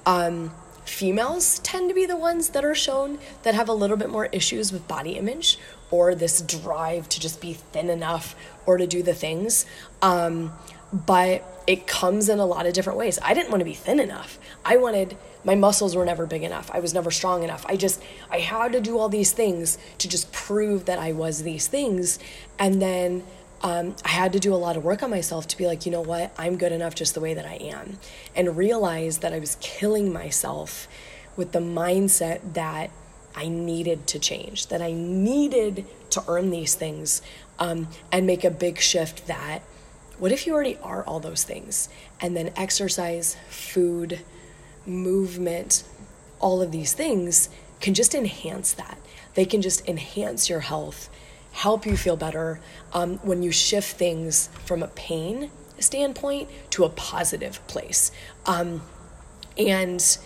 um, 0.05 0.51
females 0.89 1.59
tend 1.59 1.89
to 1.89 1.95
be 1.95 2.05
the 2.05 2.17
ones 2.17 2.49
that 2.49 2.65
are 2.65 2.75
shown 2.75 3.19
that 3.43 3.53
have 3.53 3.69
a 3.69 3.73
little 3.73 3.97
bit 3.97 4.09
more 4.09 4.25
issues 4.27 4.71
with 4.71 4.87
body 4.87 5.11
image 5.11 5.57
or 5.91 6.15
this 6.15 6.41
drive 6.41 7.07
to 7.09 7.19
just 7.19 7.39
be 7.39 7.53
thin 7.53 7.89
enough 7.89 8.35
or 8.65 8.77
to 8.77 8.87
do 8.87 9.01
the 9.03 9.13
things 9.13 9.65
um, 10.01 10.51
but 10.91 11.63
it 11.67 11.85
comes 11.85 12.29
in 12.29 12.39
a 12.39 12.45
lot 12.45 12.65
of 12.65 12.73
different 12.73 12.97
ways 12.97 13.19
i 13.21 13.33
didn't 13.33 13.49
want 13.49 13.61
to 13.61 13.65
be 13.65 13.73
thin 13.73 13.99
enough 13.99 14.39
i 14.65 14.75
wanted 14.75 15.15
my 15.43 15.55
muscles 15.55 15.95
were 15.95 16.05
never 16.05 16.25
big 16.25 16.43
enough. 16.43 16.69
I 16.73 16.79
was 16.79 16.93
never 16.93 17.11
strong 17.11 17.43
enough. 17.43 17.65
I 17.67 17.77
just, 17.77 18.03
I 18.29 18.39
had 18.39 18.73
to 18.73 18.81
do 18.81 18.97
all 18.97 19.09
these 19.09 19.31
things 19.31 19.77
to 19.99 20.09
just 20.09 20.31
prove 20.33 20.85
that 20.85 20.99
I 20.99 21.13
was 21.13 21.43
these 21.43 21.67
things. 21.67 22.19
And 22.57 22.81
then 22.81 23.23
um, 23.61 23.95
I 24.05 24.09
had 24.09 24.33
to 24.33 24.39
do 24.39 24.53
a 24.53 24.57
lot 24.57 24.77
of 24.77 24.83
work 24.83 25.03
on 25.03 25.09
myself 25.09 25.47
to 25.47 25.57
be 25.57 25.67
like, 25.67 25.85
you 25.85 25.91
know 25.91 26.01
what, 26.01 26.33
I'm 26.37 26.57
good 26.57 26.71
enough 26.71 26.95
just 26.95 27.13
the 27.13 27.19
way 27.19 27.33
that 27.33 27.45
I 27.45 27.55
am. 27.55 27.99
And 28.35 28.55
realize 28.55 29.19
that 29.19 29.33
I 29.33 29.39
was 29.39 29.57
killing 29.59 30.13
myself 30.13 30.87
with 31.35 31.51
the 31.51 31.59
mindset 31.59 32.53
that 32.53 32.91
I 33.35 33.47
needed 33.47 34.07
to 34.07 34.19
change, 34.19 34.67
that 34.67 34.81
I 34.81 34.91
needed 34.91 35.85
to 36.11 36.23
earn 36.27 36.49
these 36.49 36.75
things 36.75 37.21
um, 37.59 37.87
and 38.11 38.25
make 38.25 38.43
a 38.43 38.51
big 38.51 38.79
shift 38.79 39.27
that 39.27 39.61
what 40.19 40.33
if 40.33 40.45
you 40.45 40.53
already 40.53 40.77
are 40.83 41.03
all 41.05 41.21
those 41.21 41.45
things? 41.45 41.87
And 42.19 42.35
then 42.35 42.51
exercise, 42.57 43.37
food, 43.47 44.19
movement, 44.85 45.83
all 46.41 46.61
of 46.61 46.71
these 46.71 46.93
things 46.93 47.49
can 47.79 47.93
just 47.93 48.13
enhance 48.13 48.73
that. 48.73 48.97
They 49.35 49.45
can 49.45 49.61
just 49.61 49.87
enhance 49.87 50.49
your 50.49 50.59
health, 50.59 51.09
help 51.59 51.85
you 51.85 51.97
feel 51.97 52.15
better 52.15 52.57
um, 52.93 53.17
when 53.17 53.43
you 53.43 53.51
shift 53.51 53.97
things 53.97 54.47
from 54.63 54.81
a 54.81 54.87
pain 54.87 55.51
standpoint 55.77 56.47
to 56.69 56.85
a 56.85 56.89
positive 56.89 57.65
place. 57.67 58.11
Um, 58.45 58.81
and 59.57 60.17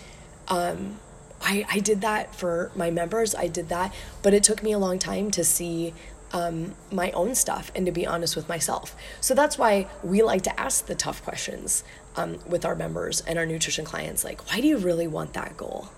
um, 0.46 1.00
I, 1.42 1.66
I 1.68 1.80
did 1.80 2.02
that 2.02 2.36
for 2.36 2.70
my 2.76 2.92
members, 2.92 3.34
I 3.34 3.48
did 3.48 3.68
that, 3.70 3.92
but 4.22 4.32
it 4.32 4.44
took 4.44 4.62
me 4.62 4.70
a 4.70 4.78
long 4.78 5.00
time 5.00 5.32
to 5.32 5.42
see 5.42 5.92
um, 6.32 6.76
my 6.92 7.10
own 7.10 7.34
stuff 7.34 7.72
and 7.74 7.84
to 7.86 7.90
be 7.90 8.06
honest 8.06 8.36
with 8.36 8.48
myself. 8.48 8.94
So 9.20 9.34
that's 9.34 9.58
why 9.58 9.88
we 10.04 10.22
like 10.22 10.42
to 10.42 10.60
ask 10.60 10.86
the 10.86 10.94
tough 10.94 11.20
questions 11.24 11.82
um, 12.14 12.38
with 12.46 12.64
our 12.64 12.76
members 12.76 13.22
and 13.22 13.40
our 13.40 13.46
nutrition 13.46 13.84
clients 13.84 14.22
like, 14.22 14.48
why 14.48 14.60
do 14.60 14.68
you 14.68 14.76
really 14.76 15.08
want 15.08 15.32
that 15.32 15.56
goal? 15.56 15.88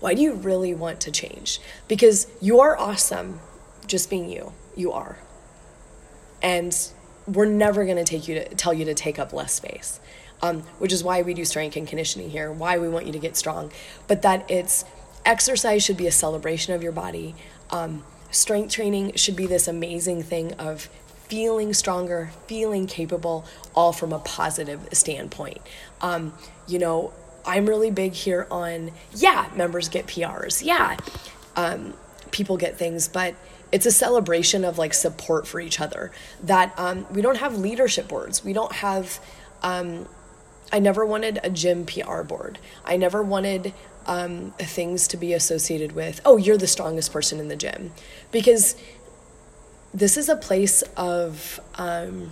Why 0.00 0.14
do 0.14 0.22
you 0.22 0.34
really 0.34 0.74
want 0.74 1.00
to 1.02 1.12
change? 1.12 1.60
Because 1.86 2.26
you 2.40 2.58
are 2.58 2.76
awesome 2.76 3.40
just 3.86 4.10
being 4.10 4.28
you. 4.28 4.52
You 4.74 4.92
are. 4.92 5.18
And 6.42 6.76
we're 7.26 7.46
never 7.46 7.84
going 7.84 7.96
to 7.96 8.04
take 8.04 8.28
you 8.28 8.36
to 8.36 8.54
tell 8.54 8.72
you 8.74 8.84
to 8.86 8.94
take 8.94 9.18
up 9.18 9.32
less 9.32 9.54
space. 9.54 10.00
Um, 10.42 10.60
which 10.78 10.92
is 10.92 11.02
why 11.02 11.22
we 11.22 11.32
do 11.32 11.46
strength 11.46 11.76
and 11.76 11.88
conditioning 11.88 12.28
here, 12.28 12.52
why 12.52 12.76
we 12.76 12.90
want 12.90 13.06
you 13.06 13.12
to 13.12 13.18
get 13.18 13.38
strong. 13.38 13.72
But 14.06 14.20
that 14.20 14.50
it's 14.50 14.84
exercise 15.24 15.82
should 15.82 15.96
be 15.96 16.06
a 16.06 16.12
celebration 16.12 16.74
of 16.74 16.82
your 16.82 16.92
body. 16.92 17.34
Um, 17.70 18.04
strength 18.30 18.70
training 18.70 19.14
should 19.14 19.34
be 19.34 19.46
this 19.46 19.66
amazing 19.66 20.22
thing 20.22 20.52
of 20.54 20.90
feeling 21.28 21.74
stronger, 21.74 22.30
feeling 22.46 22.86
capable, 22.86 23.44
all 23.74 23.92
from 23.92 24.12
a 24.12 24.18
positive 24.18 24.88
standpoint. 24.92 25.58
Um, 26.00 26.32
you 26.68 26.78
know, 26.78 27.12
I'm 27.44 27.66
really 27.66 27.90
big 27.90 28.12
here 28.12 28.46
on, 28.50 28.92
yeah, 29.12 29.48
members 29.54 29.88
get 29.88 30.06
PRs. 30.06 30.64
Yeah, 30.64 30.96
um, 31.56 31.94
people 32.30 32.56
get 32.56 32.76
things, 32.76 33.08
but 33.08 33.34
it's 33.72 33.86
a 33.86 33.90
celebration 33.90 34.64
of 34.64 34.78
like 34.78 34.94
support 34.94 35.46
for 35.46 35.60
each 35.60 35.80
other. 35.80 36.12
That 36.42 36.72
um, 36.78 37.06
we 37.10 37.22
don't 37.22 37.38
have 37.38 37.58
leadership 37.58 38.08
boards. 38.08 38.44
We 38.44 38.52
don't 38.52 38.72
have, 38.72 39.18
um, 39.62 40.08
I 40.72 40.78
never 40.78 41.04
wanted 41.04 41.40
a 41.42 41.50
gym 41.50 41.86
PR 41.86 42.22
board. 42.22 42.58
I 42.84 42.96
never 42.96 43.22
wanted 43.22 43.74
um, 44.06 44.52
things 44.58 45.08
to 45.08 45.16
be 45.16 45.32
associated 45.32 45.92
with, 45.92 46.20
oh, 46.24 46.36
you're 46.36 46.56
the 46.56 46.66
strongest 46.66 47.12
person 47.12 47.40
in 47.40 47.48
the 47.48 47.56
gym. 47.56 47.92
Because 48.30 48.76
this 49.92 50.16
is 50.16 50.28
a 50.28 50.36
place 50.36 50.82
of 50.96 51.60
um, 51.76 52.30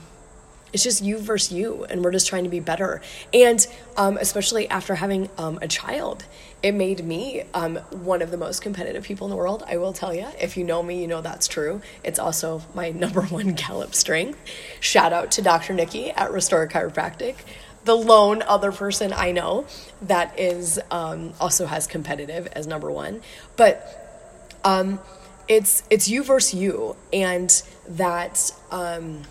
it's 0.75 0.83
just 0.83 1.03
you 1.03 1.19
versus 1.19 1.53
you, 1.53 1.85
and 1.85 2.05
we're 2.05 2.11
just 2.11 2.27
trying 2.27 2.43
to 2.45 2.51
be 2.51 2.59
better. 2.59 3.01
And 3.33 3.65
um, 3.97 4.19
especially 4.19 4.69
after 4.69 4.97
having 4.97 5.31
um, 5.39 5.59
a 5.63 5.69
child, 5.69 6.25
it 6.65 6.73
made 6.73 7.05
me 7.05 7.45
um, 7.55 7.77
one 7.77 8.21
of 8.23 8.33
the 8.33 8.37
most 8.37 8.61
competitive 8.61 9.05
people 9.05 9.27
in 9.29 9.31
the 9.31 9.37
world. 9.37 9.63
I 9.69 9.77
will 9.77 9.93
tell 9.93 10.13
you. 10.13 10.27
If 10.41 10.57
you 10.57 10.65
know 10.65 10.83
me, 10.83 11.01
you 11.01 11.07
know 11.07 11.21
that's 11.21 11.47
true. 11.47 11.81
It's 12.03 12.19
also 12.19 12.61
my 12.75 12.91
number 13.05 13.23
one 13.23 13.55
Gallup 13.55 13.95
strength. 13.95 14.39
Shout 14.81 15.13
out 15.13 15.31
to 15.33 15.43
Dr. 15.43 15.73
Nikki 15.73 16.11
at 16.11 16.33
Restore 16.33 16.69
Chiropractic 16.69 17.37
the 17.85 17.95
lone 17.95 18.43
other 18.43 18.73
person 18.73 19.13
I 19.13 19.33
know 19.33 19.67
that 20.01 20.41
is 20.41 20.81
um, 20.91 21.35
also 21.39 21.67
has 21.67 21.87
competitive 21.87 22.47
as 22.53 22.67
number 22.67 22.91
one. 22.91 23.21
But 23.59 24.59
um, 24.65 25.01
it's 25.49 25.83
it's 25.91 26.09
you 26.09 26.25
versus 26.25 26.55
you, 26.55 26.97
and 27.13 27.51
that 27.89 28.51
um, 28.71 29.23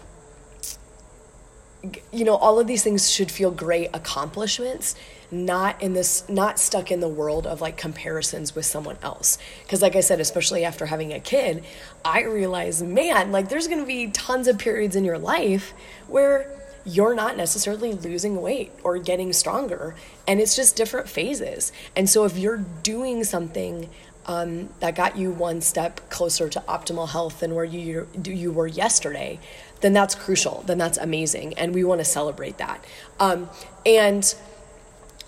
you 2.12 2.24
know 2.24 2.36
all 2.36 2.60
of 2.60 2.68
these 2.68 2.84
things 2.84 3.10
should 3.10 3.30
feel 3.30 3.52
great 3.52 3.90
accomplishments 3.94 4.96
not 5.32 5.82
in 5.82 5.94
this 5.94 6.28
not 6.30 6.60
stuck 6.60 6.92
in 6.92 7.00
the 7.00 7.08
world 7.08 7.48
of 7.48 7.60
like 7.60 7.76
comparisons 7.76 8.56
with 8.56 8.66
someone 8.66 8.98
else. 9.02 9.38
Because 9.64 9.82
like 9.82 9.96
i 9.96 10.00
said 10.00 10.20
especially 10.20 10.64
after 10.64 10.86
having 10.86 11.12
a 11.12 11.20
kid 11.20 11.64
i 12.06 12.24
realize 12.24 12.82
man 12.82 13.32
like 13.32 13.50
there's 13.50 13.68
to 13.68 13.86
be 13.86 14.08
tons 14.08 14.48
of 14.48 14.58
periods 14.58 14.96
in 14.96 15.04
your 15.04 15.18
life 15.18 15.74
where 16.08 16.54
you're 16.86 17.16
not 17.16 17.38
necessarily 17.38 17.94
losing 17.94 18.42
weight 18.42 18.72
or 18.84 18.98
getting 18.98 19.32
stronger 19.32 19.96
and 20.28 20.40
it's 20.40 20.56
just 20.56 20.76
different 20.76 21.08
phases. 21.08 21.72
And 21.96 22.10
so 22.10 22.26
if 22.26 22.38
you're 22.38 22.64
doing 22.84 23.24
something 23.24 23.90
um, 24.26 24.70
that 24.80 24.96
got 24.96 25.18
you 25.18 25.32
one 25.32 25.62
step 25.62 26.10
closer 26.10 26.48
to 26.50 26.60
optimal 26.62 27.10
health 27.10 27.42
than 27.42 27.56
where 27.56 27.66
you 27.66 28.08
you 28.24 28.52
were 28.52 28.68
yesterday, 28.68 29.40
then 29.84 29.92
that's 29.92 30.16
crucial. 30.16 30.64
Then 30.66 30.78
that's 30.78 30.98
amazing, 30.98 31.54
and 31.56 31.76
we 31.76 31.84
want 31.84 32.00
to 32.00 32.06
celebrate 32.06 32.58
that. 32.58 32.84
Um, 33.20 33.50
and 33.86 34.34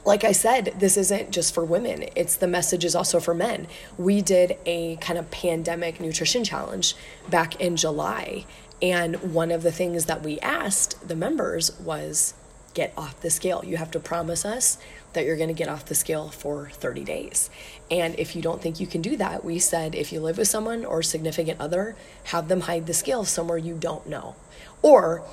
like 0.05 0.23
I 0.23 0.31
said, 0.31 0.75
this 0.79 0.95
isn't 0.97 1.31
just 1.31 1.53
for 1.53 1.65
women. 1.65 2.05
It's 2.15 2.37
the 2.37 2.47
message 2.47 2.85
is 2.85 2.95
also 2.95 3.19
for 3.19 3.33
men. 3.33 3.67
We 3.97 4.21
did 4.21 4.57
a 4.65 4.95
kind 4.97 5.19
of 5.19 5.29
pandemic 5.29 5.99
nutrition 5.99 6.45
challenge 6.45 6.95
back 7.29 7.59
in 7.59 7.75
July, 7.75 8.45
and 8.81 9.33
one 9.33 9.51
of 9.51 9.61
the 9.61 9.73
things 9.73 10.05
that 10.05 10.23
we 10.23 10.39
asked 10.39 11.05
the 11.05 11.15
members 11.15 11.77
was 11.79 12.33
get 12.73 12.93
off 12.97 13.19
the 13.19 13.29
scale. 13.29 13.61
You 13.65 13.75
have 13.75 13.91
to 13.91 13.99
promise 13.99 14.45
us 14.45 14.77
that 15.15 15.25
you're 15.25 15.35
going 15.35 15.49
to 15.49 15.53
get 15.53 15.67
off 15.67 15.85
the 15.85 15.95
scale 15.95 16.29
for 16.29 16.69
30 16.69 17.03
days. 17.03 17.49
And 17.89 18.17
if 18.19 18.35
you 18.35 18.41
don't 18.41 18.61
think 18.61 18.79
you 18.79 18.87
can 18.87 19.01
do 19.01 19.17
that, 19.17 19.43
we 19.43 19.59
said 19.59 19.95
if 19.95 20.13
you 20.13 20.19
live 20.19 20.37
with 20.37 20.47
someone 20.47 20.85
or 20.85 21.01
significant 21.01 21.59
other, 21.59 21.95
have 22.25 22.47
them 22.47 22.61
hide 22.61 22.85
the 22.85 22.93
scale 22.93 23.25
somewhere 23.25 23.57
you 23.57 23.75
don't 23.75 24.07
know. 24.07 24.35
Or 24.81 25.23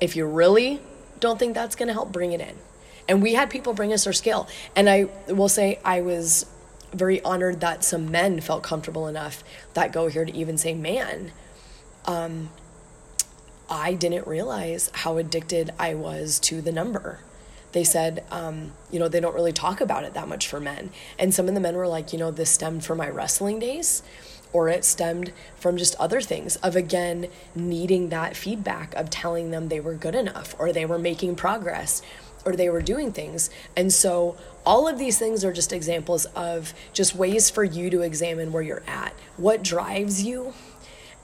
if 0.00 0.16
you 0.16 0.26
really 0.26 0.80
don't 1.20 1.38
think 1.38 1.54
that's 1.54 1.76
going 1.76 1.88
to 1.88 1.92
help, 1.92 2.10
bring 2.10 2.32
it 2.32 2.40
in. 2.40 2.56
And 3.08 3.22
we 3.22 3.34
had 3.34 3.50
people 3.50 3.74
bring 3.74 3.92
us 3.92 4.04
their 4.04 4.12
scale. 4.12 4.48
And 4.74 4.88
I 4.88 5.08
will 5.28 5.48
say 5.48 5.78
I 5.84 6.00
was 6.00 6.46
very 6.92 7.22
honored 7.22 7.60
that 7.60 7.84
some 7.84 8.10
men 8.10 8.40
felt 8.40 8.62
comfortable 8.62 9.06
enough 9.06 9.42
that 9.74 9.92
go 9.92 10.08
here 10.08 10.24
to 10.24 10.34
even 10.34 10.58
say, 10.58 10.74
man, 10.74 11.32
um, 12.04 12.50
I 13.70 13.94
didn't 13.94 14.26
realize 14.26 14.90
how 14.92 15.16
addicted 15.16 15.70
I 15.78 15.94
was 15.94 16.38
to 16.40 16.60
the 16.60 16.72
number. 16.72 17.20
They 17.72 17.84
said, 17.84 18.24
um, 18.30 18.72
you 18.90 18.98
know, 18.98 19.08
they 19.08 19.20
don't 19.20 19.34
really 19.34 19.52
talk 19.52 19.80
about 19.80 20.04
it 20.04 20.14
that 20.14 20.28
much 20.28 20.46
for 20.46 20.60
men. 20.60 20.90
And 21.18 21.34
some 21.34 21.48
of 21.48 21.54
the 21.54 21.60
men 21.60 21.74
were 21.76 21.88
like, 21.88 22.12
you 22.12 22.18
know, 22.18 22.30
this 22.30 22.50
stemmed 22.50 22.84
from 22.84 22.98
my 22.98 23.08
wrestling 23.08 23.58
days, 23.58 24.02
or 24.52 24.68
it 24.68 24.84
stemmed 24.84 25.32
from 25.56 25.78
just 25.78 25.94
other 25.96 26.20
things 26.20 26.56
of 26.56 26.76
again 26.76 27.28
needing 27.54 28.10
that 28.10 28.36
feedback 28.36 28.94
of 28.94 29.08
telling 29.08 29.50
them 29.50 29.68
they 29.68 29.80
were 29.80 29.94
good 29.94 30.14
enough, 30.14 30.54
or 30.58 30.72
they 30.72 30.84
were 30.84 30.98
making 30.98 31.34
progress, 31.34 32.02
or 32.44 32.54
they 32.54 32.68
were 32.68 32.82
doing 32.82 33.12
things. 33.12 33.48
And 33.76 33.92
so 33.92 34.36
all 34.66 34.86
of 34.86 34.98
these 34.98 35.18
things 35.18 35.44
are 35.44 35.52
just 35.52 35.72
examples 35.72 36.26
of 36.36 36.74
just 36.92 37.14
ways 37.14 37.48
for 37.48 37.64
you 37.64 37.88
to 37.90 38.02
examine 38.02 38.52
where 38.52 38.62
you're 38.62 38.82
at. 38.86 39.14
What 39.36 39.62
drives 39.62 40.22
you? 40.22 40.52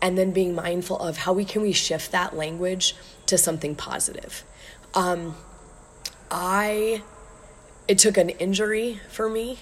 and 0.01 0.17
then 0.17 0.31
being 0.31 0.55
mindful 0.55 0.99
of 0.99 1.19
how 1.19 1.33
we 1.33 1.45
can 1.45 1.63
we 1.63 1.73
shift 1.73 2.13
that 2.13 2.37
language 2.37 2.95
to 3.27 3.37
something 3.37 3.75
positive. 3.75 4.45
Um, 4.95 5.35
I 6.31 7.03
it 7.87 7.99
took 7.99 8.17
an 8.17 8.29
injury 8.31 9.01
for 9.11 9.29
me. 9.29 9.59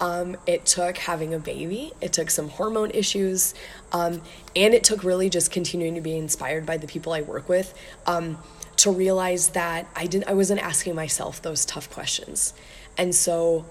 Um, 0.00 0.36
it 0.46 0.66
took 0.66 0.98
having 0.98 1.34
a 1.34 1.38
baby. 1.38 1.92
It 2.00 2.12
took 2.12 2.30
some 2.30 2.48
hormone 2.48 2.90
issues, 2.90 3.54
um, 3.92 4.22
and 4.56 4.74
it 4.74 4.82
took 4.82 5.04
really 5.04 5.30
just 5.30 5.52
continuing 5.52 5.94
to 5.94 6.00
be 6.00 6.16
inspired 6.16 6.66
by 6.66 6.78
the 6.78 6.86
people 6.86 7.12
I 7.12 7.20
work 7.20 7.48
with 7.48 7.72
um, 8.06 8.38
to 8.78 8.90
realize 8.90 9.50
that 9.50 9.86
I 9.94 10.06
didn't. 10.06 10.28
I 10.28 10.34
wasn't 10.34 10.60
asking 10.60 10.94
myself 10.96 11.40
those 11.42 11.64
tough 11.64 11.90
questions, 11.90 12.54
and 12.98 13.14
so 13.14 13.66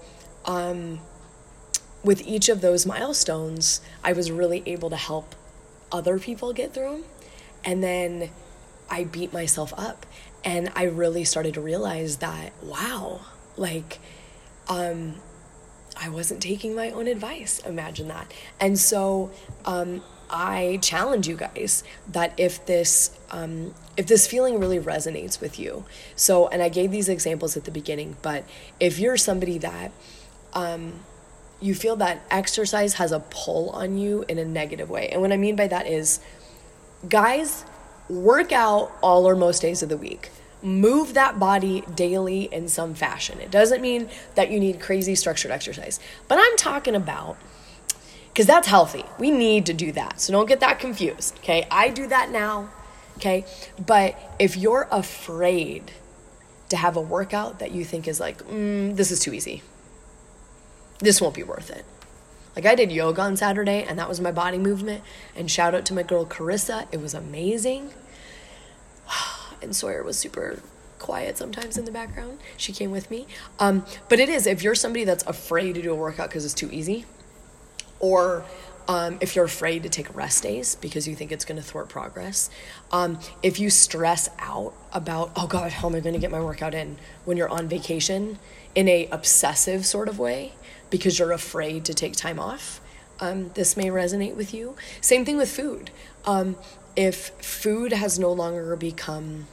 um, 0.46 1.00
with 2.04 2.26
each 2.26 2.48
of 2.48 2.60
those 2.60 2.86
milestones, 2.86 3.80
I 4.02 4.12
was 4.12 4.30
really 4.30 4.62
able 4.66 4.90
to 4.90 4.96
help 4.96 5.34
other 5.90 6.18
people 6.18 6.52
get 6.52 6.74
through 6.74 6.90
them. 6.90 7.04
And 7.64 7.82
then 7.82 8.30
I 8.90 9.04
beat 9.04 9.32
myself 9.32 9.72
up. 9.76 10.04
And 10.44 10.70
I 10.76 10.84
really 10.84 11.24
started 11.24 11.54
to 11.54 11.60
realize 11.60 12.18
that, 12.18 12.52
wow, 12.62 13.20
like, 13.56 13.98
um, 14.68 15.14
I 15.96 16.08
wasn't 16.08 16.42
taking 16.42 16.74
my 16.74 16.90
own 16.90 17.06
advice. 17.06 17.60
Imagine 17.60 18.08
that. 18.08 18.32
And 18.60 18.78
so, 18.78 19.30
um, 19.64 20.02
I 20.30 20.78
challenge 20.82 21.28
you 21.28 21.36
guys 21.36 21.84
that 22.08 22.32
if 22.38 22.64
this 22.66 23.16
um, 23.30 23.74
if 23.96 24.06
this 24.06 24.26
feeling 24.26 24.58
really 24.58 24.80
resonates 24.80 25.40
with 25.40 25.60
you, 25.60 25.84
so 26.16 26.48
and 26.48 26.62
I 26.62 26.68
gave 26.68 26.90
these 26.90 27.08
examples 27.08 27.56
at 27.56 27.64
the 27.64 27.70
beginning, 27.70 28.16
but 28.22 28.44
if 28.80 28.98
you're 28.98 29.16
somebody 29.16 29.58
that 29.58 29.92
um, 30.54 31.04
you 31.60 31.74
feel 31.74 31.96
that 31.96 32.22
exercise 32.30 32.94
has 32.94 33.12
a 33.12 33.20
pull 33.20 33.70
on 33.70 33.96
you 33.96 34.24
in 34.28 34.38
a 34.38 34.44
negative 34.44 34.90
way. 34.90 35.08
And 35.08 35.20
what 35.20 35.32
I 35.32 35.36
mean 35.36 35.56
by 35.56 35.66
that 35.68 35.86
is, 35.86 36.20
guys, 37.08 37.64
work 38.08 38.52
out 38.52 38.92
all 39.02 39.26
or 39.28 39.36
most 39.36 39.62
days 39.62 39.82
of 39.82 39.88
the 39.88 39.96
week. 39.96 40.30
Move 40.62 41.14
that 41.14 41.38
body 41.38 41.82
daily 41.94 42.44
in 42.44 42.68
some 42.68 42.94
fashion. 42.94 43.38
It 43.40 43.50
doesn't 43.50 43.82
mean 43.82 44.08
that 44.34 44.50
you 44.50 44.58
need 44.58 44.80
crazy 44.80 45.14
structured 45.14 45.50
exercise, 45.50 46.00
but 46.26 46.38
I'm 46.40 46.56
talking 46.56 46.94
about 46.94 47.36
because 48.34 48.46
that's 48.46 48.66
healthy. 48.66 49.04
We 49.18 49.30
need 49.30 49.66
to 49.66 49.72
do 49.72 49.92
that. 49.92 50.20
So 50.20 50.32
don't 50.32 50.46
get 50.46 50.58
that 50.60 50.80
confused, 50.80 51.38
okay? 51.38 51.68
I 51.70 51.90
do 51.90 52.08
that 52.08 52.30
now, 52.30 52.68
okay? 53.18 53.44
But 53.84 54.18
if 54.40 54.56
you're 54.56 54.88
afraid 54.90 55.92
to 56.70 56.76
have 56.76 56.96
a 56.96 57.00
workout 57.00 57.60
that 57.60 57.70
you 57.70 57.84
think 57.84 58.08
is 58.08 58.18
like, 58.18 58.38
mm, 58.48 58.96
this 58.96 59.12
is 59.12 59.20
too 59.20 59.32
easy, 59.32 59.62
this 60.98 61.20
won't 61.20 61.36
be 61.36 61.44
worth 61.44 61.70
it. 61.70 61.84
Like 62.56 62.66
I 62.66 62.74
did 62.74 62.92
yoga 62.92 63.22
on 63.22 63.36
Saturday 63.36 63.84
and 63.84 63.98
that 63.98 64.08
was 64.08 64.20
my 64.20 64.32
body 64.32 64.58
movement. 64.58 65.02
And 65.34 65.50
shout 65.50 65.74
out 65.74 65.84
to 65.86 65.94
my 65.94 66.02
girl 66.02 66.24
Carissa. 66.24 66.86
It 66.92 67.00
was 67.00 67.14
amazing. 67.14 67.92
And 69.62 69.74
Sawyer 69.74 70.02
was 70.02 70.18
super 70.18 70.60
quiet 70.98 71.38
sometimes 71.38 71.78
in 71.78 71.86
the 71.86 71.90
background. 71.90 72.38
She 72.58 72.72
came 72.72 72.90
with 72.90 73.10
me. 73.10 73.26
Um, 73.58 73.86
but 74.10 74.20
it 74.20 74.28
is, 74.28 74.46
if 74.46 74.62
you're 74.62 74.74
somebody 74.74 75.04
that's 75.04 75.24
afraid 75.24 75.74
to 75.76 75.82
do 75.82 75.90
a 75.92 75.94
workout 75.94 76.28
because 76.28 76.44
it's 76.44 76.52
too 76.52 76.68
easy, 76.70 77.06
or 77.98 78.44
um, 78.88 79.18
if 79.20 79.34
you're 79.34 79.44
afraid 79.44 79.82
to 79.84 79.88
take 79.88 80.14
rest 80.14 80.42
days 80.42 80.76
because 80.76 81.08
you 81.08 81.14
think 81.14 81.32
it's 81.32 81.44
going 81.44 81.56
to 81.56 81.62
thwart 81.62 81.88
progress, 81.88 82.50
um, 82.92 83.18
if 83.42 83.58
you 83.58 83.70
stress 83.70 84.28
out 84.38 84.74
about, 84.92 85.32
oh 85.36 85.46
God, 85.46 85.72
how 85.72 85.88
am 85.88 85.94
I 85.94 86.00
going 86.00 86.14
to 86.14 86.20
get 86.20 86.30
my 86.30 86.40
workout 86.40 86.74
in 86.74 86.98
when 87.24 87.36
you're 87.36 87.48
on 87.48 87.68
vacation 87.68 88.38
in 88.74 88.88
a 88.88 89.08
obsessive 89.10 89.86
sort 89.86 90.08
of 90.08 90.18
way, 90.18 90.52
because 90.90 91.18
you're 91.18 91.32
afraid 91.32 91.84
to 91.86 91.94
take 91.94 92.14
time 92.14 92.38
off. 92.38 92.80
Um, 93.20 93.50
this 93.54 93.76
may 93.76 93.86
resonate 93.86 94.36
with 94.36 94.52
you. 94.52 94.76
Same 95.00 95.24
thing 95.24 95.36
with 95.36 95.50
food. 95.50 95.90
Um, 96.24 96.56
if 96.96 97.28
food 97.40 97.92
has 97.92 98.18
no 98.18 98.32
longer 98.32 98.76
become 98.76 99.46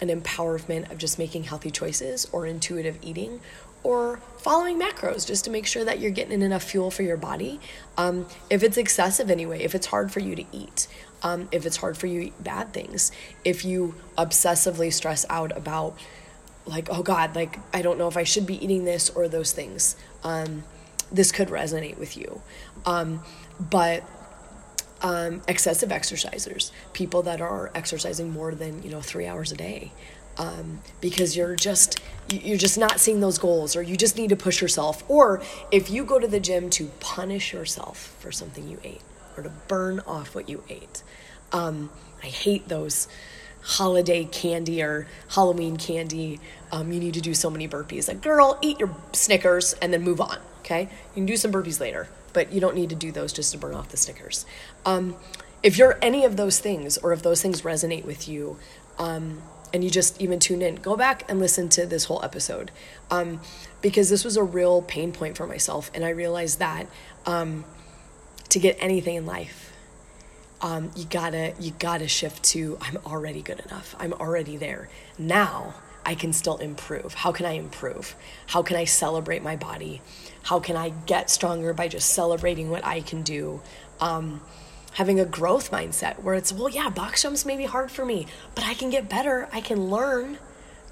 an 0.00 0.08
empowerment 0.08 0.90
of 0.90 0.98
just 0.98 1.18
making 1.18 1.44
healthy 1.44 1.70
choices 1.70 2.26
or 2.32 2.46
intuitive 2.46 2.98
eating 3.02 3.40
or 3.82 4.18
following 4.38 4.80
macros 4.80 5.26
just 5.26 5.44
to 5.44 5.50
make 5.50 5.66
sure 5.66 5.84
that 5.84 6.00
you're 6.00 6.10
getting 6.10 6.42
enough 6.42 6.62
fuel 6.62 6.90
for 6.90 7.02
your 7.02 7.16
body. 7.16 7.60
Um, 7.96 8.26
if 8.50 8.62
it's 8.62 8.76
excessive 8.76 9.30
anyway, 9.30 9.62
if 9.62 9.74
it's 9.74 9.86
hard 9.86 10.12
for 10.12 10.20
you 10.20 10.34
to 10.34 10.44
eat, 10.52 10.88
um, 11.22 11.48
if 11.52 11.64
it's 11.64 11.76
hard 11.76 11.96
for 11.96 12.06
you 12.06 12.20
to 12.20 12.26
eat 12.26 12.44
bad 12.44 12.72
things, 12.72 13.12
if 13.44 13.64
you 13.64 13.94
obsessively 14.18 14.92
stress 14.92 15.24
out 15.30 15.56
about 15.56 15.96
like, 16.66 16.88
oh 16.90 17.02
God, 17.02 17.34
like, 17.34 17.58
I 17.72 17.82
don't 17.82 17.98
know 17.98 18.08
if 18.08 18.16
I 18.16 18.24
should 18.24 18.46
be 18.46 18.62
eating 18.62 18.84
this 18.84 19.10
or 19.10 19.28
those 19.28 19.52
things. 19.52 19.96
Um, 20.24 20.64
this 21.10 21.32
could 21.32 21.48
resonate 21.48 21.98
with 21.98 22.16
you. 22.16 22.42
Um, 22.84 23.22
but 23.58 24.02
um, 25.02 25.42
excessive 25.46 25.90
exercisers, 25.90 26.72
people 26.92 27.22
that 27.22 27.40
are 27.40 27.70
exercising 27.74 28.30
more 28.30 28.54
than, 28.54 28.82
you 28.82 28.90
know, 28.90 29.00
three 29.00 29.26
hours 29.26 29.52
a 29.52 29.56
day. 29.56 29.92
Um, 30.38 30.80
because 31.00 31.34
you're 31.34 31.56
just 31.56 32.02
you're 32.30 32.58
just 32.58 32.76
not 32.76 33.00
seeing 33.00 33.20
those 33.20 33.38
goals 33.38 33.74
or 33.74 33.80
you 33.80 33.96
just 33.96 34.18
need 34.18 34.28
to 34.28 34.36
push 34.36 34.60
yourself 34.60 35.02
or 35.08 35.40
if 35.70 35.88
you 35.88 36.04
go 36.04 36.18
to 36.18 36.28
the 36.28 36.40
gym 36.40 36.68
to 36.70 36.88
punish 37.00 37.54
yourself 37.54 38.14
for 38.18 38.30
something 38.30 38.68
you 38.68 38.78
ate 38.84 39.00
or 39.34 39.44
to 39.44 39.48
burn 39.66 40.00
off 40.00 40.34
what 40.34 40.46
you 40.46 40.62
ate 40.68 41.02
um, 41.52 41.88
i 42.22 42.26
hate 42.26 42.68
those 42.68 43.08
holiday 43.66 44.24
candy 44.24 44.80
or 44.80 45.08
Halloween 45.30 45.76
candy. 45.76 46.38
Um, 46.70 46.92
you 46.92 47.00
need 47.00 47.14
to 47.14 47.20
do 47.20 47.34
so 47.34 47.50
many 47.50 47.66
burpees. 47.66 48.06
Like, 48.06 48.22
girl, 48.22 48.58
eat 48.62 48.78
your 48.78 48.94
Snickers 49.12 49.72
and 49.74 49.92
then 49.92 50.02
move 50.02 50.20
on. 50.20 50.38
Okay, 50.60 50.82
you 50.82 51.14
can 51.14 51.26
do 51.26 51.36
some 51.36 51.52
burpees 51.52 51.80
later, 51.80 52.08
but 52.32 52.52
you 52.52 52.60
don't 52.60 52.74
need 52.74 52.90
to 52.90 52.96
do 52.96 53.12
those 53.12 53.32
just 53.32 53.52
to 53.52 53.58
burn 53.58 53.74
off 53.74 53.88
the 53.88 53.96
Snickers. 53.96 54.46
Um, 54.84 55.16
if 55.62 55.78
you're 55.78 55.98
any 56.00 56.24
of 56.24 56.36
those 56.36 56.60
things, 56.60 56.96
or 56.98 57.12
if 57.12 57.22
those 57.22 57.42
things 57.42 57.62
resonate 57.62 58.04
with 58.04 58.28
you, 58.28 58.56
um, 58.98 59.42
and 59.72 59.82
you 59.82 59.90
just 59.90 60.20
even 60.20 60.38
tune 60.38 60.62
in, 60.62 60.76
go 60.76 60.96
back 60.96 61.24
and 61.28 61.38
listen 61.40 61.68
to 61.70 61.86
this 61.86 62.04
whole 62.04 62.24
episode, 62.24 62.70
um, 63.10 63.40
because 63.82 64.10
this 64.10 64.24
was 64.24 64.36
a 64.36 64.42
real 64.42 64.82
pain 64.82 65.12
point 65.12 65.36
for 65.36 65.46
myself, 65.46 65.90
and 65.94 66.04
I 66.04 66.10
realized 66.10 66.58
that 66.60 66.86
um, 67.26 67.64
to 68.48 68.58
get 68.58 68.76
anything 68.80 69.16
in 69.16 69.26
life, 69.26 69.65
um, 70.60 70.90
you 70.96 71.04
gotta 71.04 71.54
you 71.60 71.72
gotta 71.78 72.08
shift 72.08 72.42
to 72.44 72.78
I'm 72.80 72.98
already 73.04 73.42
good 73.42 73.60
enough. 73.60 73.94
I'm 73.98 74.12
already 74.14 74.56
there. 74.56 74.88
Now 75.18 75.74
I 76.04 76.14
can 76.14 76.32
still 76.32 76.56
improve. 76.58 77.14
How 77.14 77.32
can 77.32 77.46
I 77.46 77.52
improve? 77.52 78.14
How 78.46 78.62
can 78.62 78.76
I 78.76 78.84
celebrate 78.84 79.42
my 79.42 79.56
body? 79.56 80.00
How 80.44 80.60
can 80.60 80.76
I 80.76 80.90
get 80.90 81.30
stronger 81.30 81.74
by 81.74 81.88
just 81.88 82.10
celebrating 82.10 82.70
what 82.70 82.84
I 82.84 83.00
can 83.00 83.22
do? 83.22 83.60
Um, 84.00 84.40
having 84.92 85.18
a 85.18 85.24
growth 85.24 85.70
mindset 85.72 86.22
where 86.22 86.34
it's, 86.34 86.52
well, 86.52 86.68
yeah, 86.68 86.88
box 86.88 87.22
jumps 87.22 87.44
may 87.44 87.56
be 87.56 87.64
hard 87.64 87.90
for 87.90 88.04
me, 88.06 88.26
but 88.54 88.64
I 88.64 88.74
can 88.74 88.88
get 88.88 89.10
better. 89.10 89.48
I 89.52 89.60
can 89.60 89.90
learn. 89.90 90.38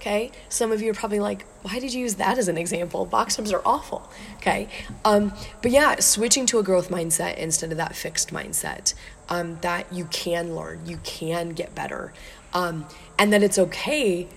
Okay. 0.05 0.33
Some 0.51 0.71
of 0.71 0.83
you 0.83 0.91
are 0.91 0.95
probably 0.95 1.19
like, 1.19 1.47
why 1.63 1.79
did 1.79 1.95
you 1.95 2.03
use 2.03 2.17
that 2.17 2.37
as 2.37 2.49
an 2.49 2.59
example? 2.59 3.07
Box 3.07 3.37
jumps 3.37 3.51
are 3.55 3.63
awful. 3.65 4.07
Okay. 4.37 4.69
Um, 5.03 5.33
but 5.63 5.71
yeah, 5.71 5.99
switching 5.99 6.45
to 6.49 6.59
a 6.59 6.63
growth 6.63 6.91
mindset 6.91 7.39
instead 7.39 7.71
of 7.71 7.79
that 7.79 7.97
fixed 7.97 8.31
mindset 8.31 8.93
um, 9.31 9.57
that 9.63 9.91
you 9.91 10.05
can 10.05 10.55
learn, 10.55 10.85
you 10.85 10.99
can 11.05 11.55
get 11.55 11.75
better, 11.75 12.13
um, 12.53 12.87
and 13.19 13.33
that 13.33 13.43
it's 13.43 13.59
okay 13.59 14.29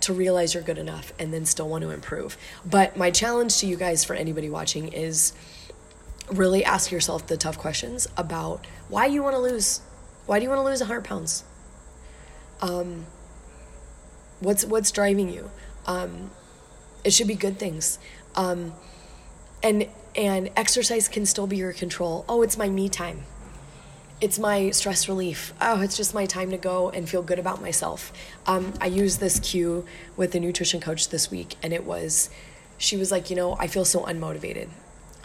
to 0.00 0.14
realize 0.14 0.54
you're 0.54 0.62
good 0.62 0.78
enough 0.78 1.12
and 1.18 1.30
then 1.30 1.44
still 1.44 1.68
want 1.68 1.82
to 1.82 1.90
improve. 1.90 2.38
But 2.64 2.96
my 2.96 3.10
challenge 3.10 3.58
to 3.58 3.66
you 3.66 3.76
guys, 3.76 4.06
for 4.06 4.14
anybody 4.14 4.48
watching, 4.48 4.94
is 4.94 5.34
really 6.32 6.64
ask 6.64 6.90
yourself 6.90 7.26
the 7.26 7.36
tough 7.36 7.58
questions 7.58 8.08
about 8.16 8.66
why 8.88 9.04
you 9.04 9.22
want 9.22 9.36
to 9.36 9.42
lose. 9.42 9.82
Why 10.24 10.38
do 10.38 10.44
you 10.44 10.48
want 10.48 10.60
to 10.60 10.64
lose 10.64 10.80
100 10.80 11.04
pounds? 11.04 11.44
Um, 12.62 13.04
what's 14.42 14.64
what's 14.64 14.90
driving 14.90 15.28
you? 15.28 15.50
Um, 15.86 16.30
it 17.04 17.12
should 17.12 17.28
be 17.28 17.34
good 17.34 17.58
things. 17.58 17.98
Um, 18.34 18.74
and 19.62 19.88
and 20.14 20.50
exercise 20.56 21.08
can 21.08 21.26
still 21.26 21.46
be 21.46 21.56
your 21.56 21.72
control. 21.72 22.24
Oh, 22.28 22.42
it's 22.42 22.58
my 22.58 22.68
me 22.68 22.88
time 22.88 23.24
it's 24.22 24.38
my 24.38 24.70
stress 24.70 25.08
relief. 25.08 25.52
Oh, 25.60 25.80
it's 25.82 25.96
just 25.96 26.14
my 26.14 26.26
time 26.26 26.52
to 26.52 26.56
go 26.56 26.90
and 26.90 27.08
feel 27.08 27.22
good 27.22 27.40
about 27.40 27.60
myself. 27.60 28.12
Um, 28.46 28.72
I 28.80 28.86
used 28.86 29.18
this 29.18 29.40
cue 29.40 29.84
with 30.16 30.30
the 30.30 30.38
nutrition 30.38 30.80
coach 30.80 31.08
this 31.08 31.28
week, 31.28 31.56
and 31.60 31.72
it 31.72 31.84
was, 31.84 32.30
she 32.78 32.96
was 32.96 33.10
like, 33.10 33.30
you 33.30 33.36
know, 33.36 33.56
I 33.58 33.66
feel 33.66 33.84
so 33.84 34.04
unmotivated. 34.04 34.68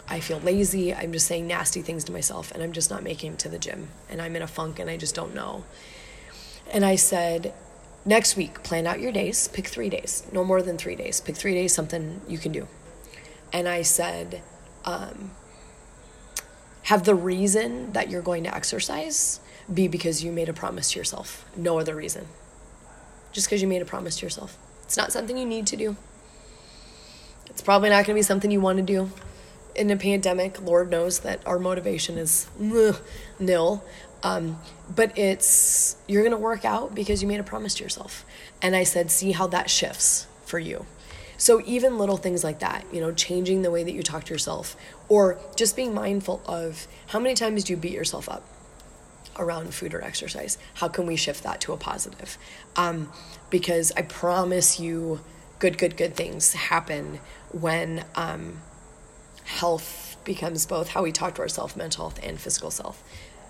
I 0.08 0.18
feel 0.18 0.40
lazy. 0.40 0.92
I'm 0.92 1.12
just 1.12 1.28
saying 1.28 1.46
nasty 1.46 1.80
things 1.80 2.02
to 2.04 2.12
myself, 2.12 2.50
and 2.50 2.60
I'm 2.60 2.72
just 2.72 2.90
not 2.90 3.04
making 3.04 3.34
it 3.34 3.38
to 3.40 3.48
the 3.48 3.58
gym. 3.58 3.86
And 4.10 4.20
I'm 4.20 4.34
in 4.34 4.42
a 4.42 4.48
funk, 4.48 4.80
and 4.80 4.90
I 4.90 4.96
just 4.96 5.14
don't 5.14 5.32
know. 5.32 5.64
And 6.72 6.84
I 6.84 6.96
said, 6.96 7.54
next 8.04 8.36
week, 8.36 8.62
plan 8.62 8.86
out 8.86 9.00
your 9.00 9.12
days. 9.12 9.48
Pick 9.48 9.66
three 9.66 9.88
days, 9.88 10.26
no 10.32 10.44
more 10.44 10.62
than 10.62 10.78
three 10.78 10.96
days. 10.96 11.20
Pick 11.20 11.36
three 11.36 11.54
days, 11.54 11.74
something 11.74 12.20
you 12.28 12.38
can 12.38 12.52
do. 12.52 12.68
And 13.52 13.68
I 13.68 13.82
said, 13.82 14.42
um, 14.84 15.32
have 16.84 17.04
the 17.04 17.14
reason 17.14 17.92
that 17.92 18.08
you're 18.08 18.22
going 18.22 18.44
to 18.44 18.54
exercise 18.54 19.40
be 19.72 19.88
because 19.88 20.24
you 20.24 20.32
made 20.32 20.48
a 20.48 20.54
promise 20.54 20.92
to 20.92 20.98
yourself. 20.98 21.44
No 21.56 21.78
other 21.78 21.94
reason. 21.94 22.26
Just 23.32 23.46
because 23.46 23.60
you 23.60 23.68
made 23.68 23.82
a 23.82 23.84
promise 23.84 24.16
to 24.18 24.26
yourself. 24.26 24.56
It's 24.84 24.96
not 24.96 25.12
something 25.12 25.36
you 25.36 25.44
need 25.44 25.66
to 25.66 25.76
do. 25.76 25.96
It's 27.46 27.60
probably 27.60 27.90
not 27.90 28.06
going 28.06 28.14
to 28.14 28.14
be 28.14 28.22
something 28.22 28.50
you 28.50 28.60
want 28.60 28.78
to 28.78 28.82
do. 28.82 29.10
In 29.74 29.90
a 29.90 29.96
pandemic, 29.96 30.62
Lord 30.62 30.90
knows 30.90 31.20
that 31.20 31.46
our 31.46 31.58
motivation 31.58 32.16
is 32.16 32.48
nil. 32.58 33.84
Um, 34.22 34.58
but 34.94 35.16
it's, 35.16 35.96
you're 36.08 36.22
going 36.22 36.32
to 36.32 36.38
work 36.38 36.64
out 36.64 36.94
because 36.94 37.22
you 37.22 37.28
made 37.28 37.40
a 37.40 37.44
promise 37.44 37.74
to 37.74 37.84
yourself. 37.84 38.24
And 38.60 38.74
I 38.74 38.84
said, 38.84 39.10
see 39.10 39.32
how 39.32 39.46
that 39.48 39.70
shifts 39.70 40.26
for 40.44 40.58
you. 40.58 40.86
So 41.36 41.62
even 41.64 41.98
little 41.98 42.16
things 42.16 42.42
like 42.42 42.58
that, 42.58 42.84
you 42.92 43.00
know, 43.00 43.12
changing 43.12 43.62
the 43.62 43.70
way 43.70 43.84
that 43.84 43.92
you 43.92 44.02
talk 44.02 44.24
to 44.24 44.34
yourself 44.34 44.74
or 45.08 45.38
just 45.54 45.76
being 45.76 45.94
mindful 45.94 46.42
of 46.46 46.88
how 47.06 47.20
many 47.20 47.34
times 47.34 47.64
do 47.64 47.74
you 47.74 47.76
beat 47.76 47.92
yourself 47.92 48.28
up 48.28 48.42
around 49.38 49.72
food 49.72 49.94
or 49.94 50.02
exercise? 50.02 50.58
How 50.74 50.88
can 50.88 51.06
we 51.06 51.14
shift 51.14 51.44
that 51.44 51.60
to 51.62 51.72
a 51.72 51.76
positive? 51.76 52.36
Um, 52.74 53.12
because 53.50 53.92
I 53.96 54.02
promise 54.02 54.80
you, 54.80 55.20
good, 55.60 55.78
good, 55.78 55.96
good 55.96 56.16
things 56.16 56.54
happen 56.54 57.20
when 57.52 58.04
um, 58.16 58.60
health 59.44 60.16
becomes 60.24 60.66
both 60.66 60.88
how 60.88 61.04
we 61.04 61.12
talk 61.12 61.36
to 61.36 61.42
ourselves, 61.42 61.76
mental 61.76 62.08
health, 62.10 62.20
and 62.22 62.40
physical 62.40 62.70
self, 62.70 63.02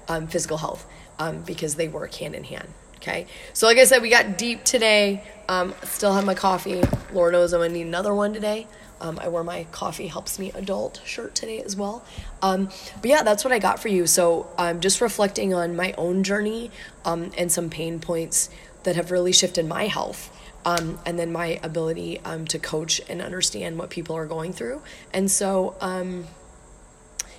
um, 0.09 0.27
physical 0.27 0.59
health, 0.59 0.87
um, 1.19 1.43
because 1.43 1.75
they 1.75 1.89
work 1.89 2.15
hand 2.15 2.35
in 2.35 2.45
hand. 2.45 2.69
Okay. 2.97 3.27
So, 3.53 3.67
like 3.67 3.79
I 3.79 3.85
said, 3.85 4.03
we 4.03 4.11
got 4.11 4.37
deep 4.37 4.65
today. 4.65 5.23
Um, 5.49 5.75
still 5.85 6.13
have 6.15 6.25
my 6.25 6.35
coffee. 6.35 6.83
Lord 7.13 7.33
knows 7.33 7.53
I'm 7.53 7.61
going 7.61 7.71
to 7.71 7.79
need 7.79 7.87
another 7.87 8.15
one 8.15 8.33
today. 8.33 8.67
Um, 9.01 9.19
I 9.21 9.29
wore 9.29 9.45
my 9.45 9.65
coffee 9.71 10.09
helps 10.09 10.41
me 10.41 10.51
adult 10.57 11.01
shirt 11.05 11.37
today 11.37 11.63
as 11.63 11.77
well. 11.77 12.05
Um, 12.43 12.67
but 13.01 13.05
yeah, 13.05 13.23
that's 13.23 13.45
what 13.45 13.53
I 13.53 13.61
got 13.61 13.79
for 13.79 13.87
you. 13.87 14.09
So 14.09 14.49
I'm 14.59 14.77
um, 14.77 14.81
just 14.81 15.01
reflecting 15.01 15.55
on 15.55 15.77
my 15.77 15.95
own 15.97 16.25
journey 16.25 16.73
um, 17.05 17.31
and 17.39 17.53
some 17.53 17.71
pain 17.71 18.01
points 18.01 18.51
that 18.83 18.97
have 18.97 19.13
really 19.13 19.33
shifted 19.33 19.67
my 19.67 19.87
health. 19.87 20.35
Um, 20.65 20.99
and 21.07 21.17
then 21.17 21.31
my 21.31 21.61
ability 21.63 22.19
um, 22.25 22.45
to 22.47 22.59
coach 22.59 23.01
and 23.09 23.23
understand 23.23 23.79
what 23.79 23.91
people 23.91 24.17
are 24.17 24.27
going 24.27 24.53
through. 24.53 24.83
And 25.13 25.31
so, 25.31 25.77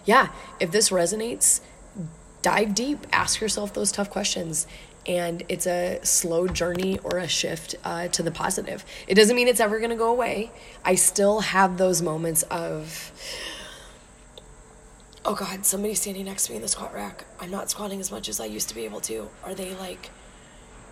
yeah, 0.06 0.30
if 0.60 0.72
this 0.72 0.90
resonates, 0.90 1.60
dive 2.42 2.74
deep, 2.76 3.06
ask 3.12 3.42
yourself 3.42 3.74
those 3.74 3.92
tough 3.92 4.10
questions, 4.10 4.68
and 5.06 5.44
it's 5.50 5.66
a 5.66 6.00
slow 6.04 6.48
journey 6.48 7.00
or 7.04 7.18
a 7.18 7.28
shift 7.28 7.76
uh, 7.84 8.08
to 8.10 8.24
the 8.24 8.32
positive. 8.32 8.86
It 9.08 9.16
doesn't 9.16 9.36
mean 9.36 9.48
it's 9.48 9.60
ever 9.60 9.80
going 9.80 9.90
to 9.90 9.96
go 9.96 10.12
away. 10.12 10.52
I 10.86 10.96
still 10.96 11.40
have 11.40 11.78
those 11.78 12.02
moments 12.02 12.44
of, 12.44 13.12
oh 15.26 15.36
God, 15.36 15.66
somebody's 15.66 16.02
standing 16.02 16.26
next 16.26 16.46
to 16.46 16.52
me 16.52 16.58
in 16.58 16.62
the 16.62 16.68
squat 16.68 16.94
rack. 16.94 17.26
I'm 17.40 17.52
not 17.52 17.70
squatting 17.70 18.00
as 18.00 18.12
much 18.12 18.30
as 18.30 18.40
I 18.40 18.46
used 18.46 18.70
to 18.70 18.76
be 18.76 18.86
able 18.86 19.02
to. 19.02 19.30
Are 19.44 19.56
they 19.56 19.74
like, 19.76 20.12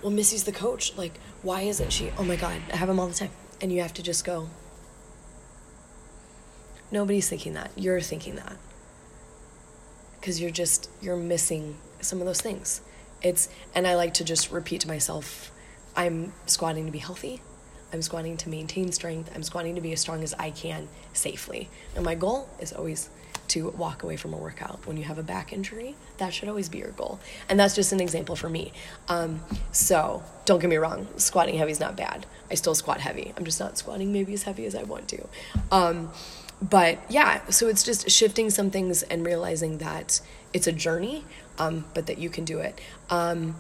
well, 0.02 0.12
Missy's 0.12 0.44
the 0.44 0.52
coach. 0.52 0.98
Like, 0.98 1.20
why 1.44 1.62
isn't 1.62 1.92
she? 1.92 2.12
Oh 2.18 2.24
my 2.24 2.36
God, 2.36 2.62
I 2.72 2.78
have 2.78 2.88
them 2.88 3.00
all 3.00 3.08
the 3.08 3.14
time. 3.14 3.32
And 3.62 3.72
you 3.72 3.82
have 3.82 3.94
to 3.96 4.04
just 4.04 4.24
go, 4.26 4.50
nobody's 6.92 7.30
thinking 7.30 7.54
that. 7.54 7.72
You're 7.76 8.02
thinking 8.02 8.36
that. 8.36 8.58
Because 10.28 10.42
you're 10.42 10.52
just, 10.52 10.90
you're 11.02 11.16
missing 11.16 11.78
some 12.02 12.20
of 12.20 12.28
those 12.28 12.42
things. 12.42 12.82
It's 13.22 13.48
and 13.74 13.88
I 13.88 13.96
like 13.96 14.16
to 14.16 14.26
just 14.26 14.52
repeat 14.52 14.82
to 14.82 14.88
myself, 14.90 15.52
I'm 15.96 16.34
squatting 16.48 16.86
to 16.86 16.92
be 16.92 16.98
healthy. 16.98 17.42
I'm 17.94 18.02
squatting 18.02 18.36
to 18.36 18.50
maintain 18.50 18.92
strength. 18.92 19.32
I'm 19.34 19.42
squatting 19.42 19.76
to 19.76 19.80
be 19.80 19.94
as 19.94 20.02
strong 20.02 20.24
as 20.24 20.34
I 20.34 20.52
can 20.52 20.90
safely. 21.14 21.70
And 21.96 22.04
my 22.04 22.14
goal 22.14 22.50
is 22.60 22.74
always 22.74 23.10
to 23.48 23.70
walk 23.70 24.04
away 24.04 24.18
from 24.18 24.34
a 24.34 24.38
workout. 24.38 24.86
When 24.86 24.98
you 24.98 25.06
have 25.06 25.18
a 25.18 25.24
back 25.24 25.54
injury, 25.54 25.96
that 26.18 26.34
should 26.34 26.50
always 26.50 26.68
be 26.68 26.80
your 26.80 26.92
goal. 26.92 27.22
And 27.48 27.58
that's 27.58 27.74
just 27.74 27.94
an 27.94 28.02
example 28.02 28.36
for 28.36 28.50
me. 28.50 28.74
Um, 29.08 29.40
so 29.72 30.22
don't 30.44 30.60
get 30.60 30.70
me 30.70 30.76
wrong, 30.76 31.08
squatting 31.16 31.58
heavy 31.58 31.72
is 31.72 31.80
not 31.80 31.96
bad. 31.96 32.26
I 32.52 32.56
still 32.56 32.76
squat 32.76 33.00
heavy. 33.00 33.34
I'm 33.38 33.46
just 33.46 33.62
not 33.62 33.78
squatting 33.78 34.12
maybe 34.12 34.34
as 34.34 34.44
heavy 34.44 34.66
as 34.66 34.76
I 34.76 34.84
want 34.84 35.08
to. 35.08 35.26
Um, 35.72 36.12
but 36.62 37.00
yeah, 37.10 37.46
so 37.50 37.68
it's 37.68 37.84
just 37.84 38.10
shifting 38.10 38.50
some 38.50 38.72
things 38.72 39.04
and 39.04 39.26
realizing 39.26 39.78
that 39.78 40.22
it's 40.54 40.68
a 40.68 40.72
journey 40.72 41.24
um, 41.60 41.86
but 41.94 42.08
that 42.08 42.18
you 42.18 42.30
can 42.30 42.46
do 42.46 42.60
it. 42.60 42.80
Um, 43.10 43.56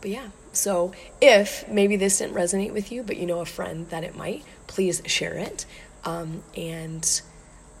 but 0.00 0.10
yeah, 0.10 0.28
so 0.52 0.92
if 1.20 1.68
maybe 1.68 1.96
this 1.96 2.18
didn't 2.18 2.34
resonate 2.34 2.72
with 2.72 2.92
you, 2.92 3.02
but 3.02 3.16
you 3.16 3.26
know 3.26 3.40
a 3.40 3.46
friend 3.46 3.88
that 3.90 4.04
it 4.04 4.16
might, 4.16 4.44
please 4.66 5.02
share 5.06 5.34
it. 5.34 5.66
Um, 6.04 6.42
and 6.56 7.22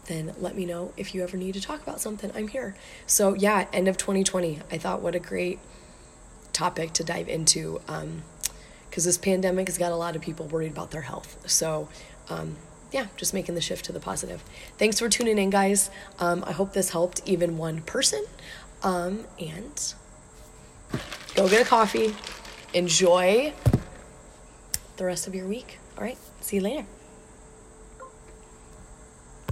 then 0.06 0.34
let 0.38 0.56
me 0.56 0.66
know 0.66 0.92
if 0.96 1.14
you 1.14 1.22
ever 1.22 1.36
need 1.36 1.54
to 1.54 1.60
talk 1.60 1.82
about 1.82 2.00
something. 2.00 2.30
I'm 2.34 2.48
here. 2.48 2.74
So 3.06 3.34
yeah, 3.34 3.66
end 3.72 3.88
of 3.88 3.96
2020. 3.96 4.60
I 4.70 4.78
thought 4.78 5.02
what 5.02 5.14
a 5.14 5.20
great 5.20 5.58
topic 6.52 6.92
to 6.94 7.04
dive 7.04 7.28
into 7.28 7.80
because 7.86 8.02
um, 8.02 8.22
this 8.90 9.18
pandemic 9.18 9.68
has 9.68 9.78
got 9.78 9.92
a 9.92 9.96
lot 9.96 10.16
of 10.16 10.22
people 10.22 10.46
worried 10.46 10.72
about 10.72 10.90
their 10.90 11.02
health. 11.02 11.38
So 11.46 11.88
um, 12.28 12.56
yeah, 12.92 13.06
just 13.16 13.34
making 13.34 13.54
the 13.54 13.60
shift 13.60 13.84
to 13.86 13.92
the 13.92 14.00
positive. 14.00 14.42
Thanks 14.78 14.98
for 14.98 15.08
tuning 15.08 15.38
in, 15.38 15.50
guys. 15.50 15.90
Um, 16.18 16.44
I 16.46 16.52
hope 16.52 16.72
this 16.72 16.90
helped 16.90 17.22
even 17.26 17.58
one 17.58 17.82
person. 17.82 18.24
Um, 18.82 19.24
and 19.40 19.94
go 21.34 21.48
get 21.48 21.62
a 21.62 21.68
coffee. 21.68 22.14
Enjoy 22.74 23.52
the 24.96 25.04
rest 25.04 25.26
of 25.26 25.34
your 25.34 25.46
week. 25.46 25.78
All 25.96 26.04
right. 26.04 26.18
See 26.40 26.56
you 26.56 26.62
later. 26.62 26.86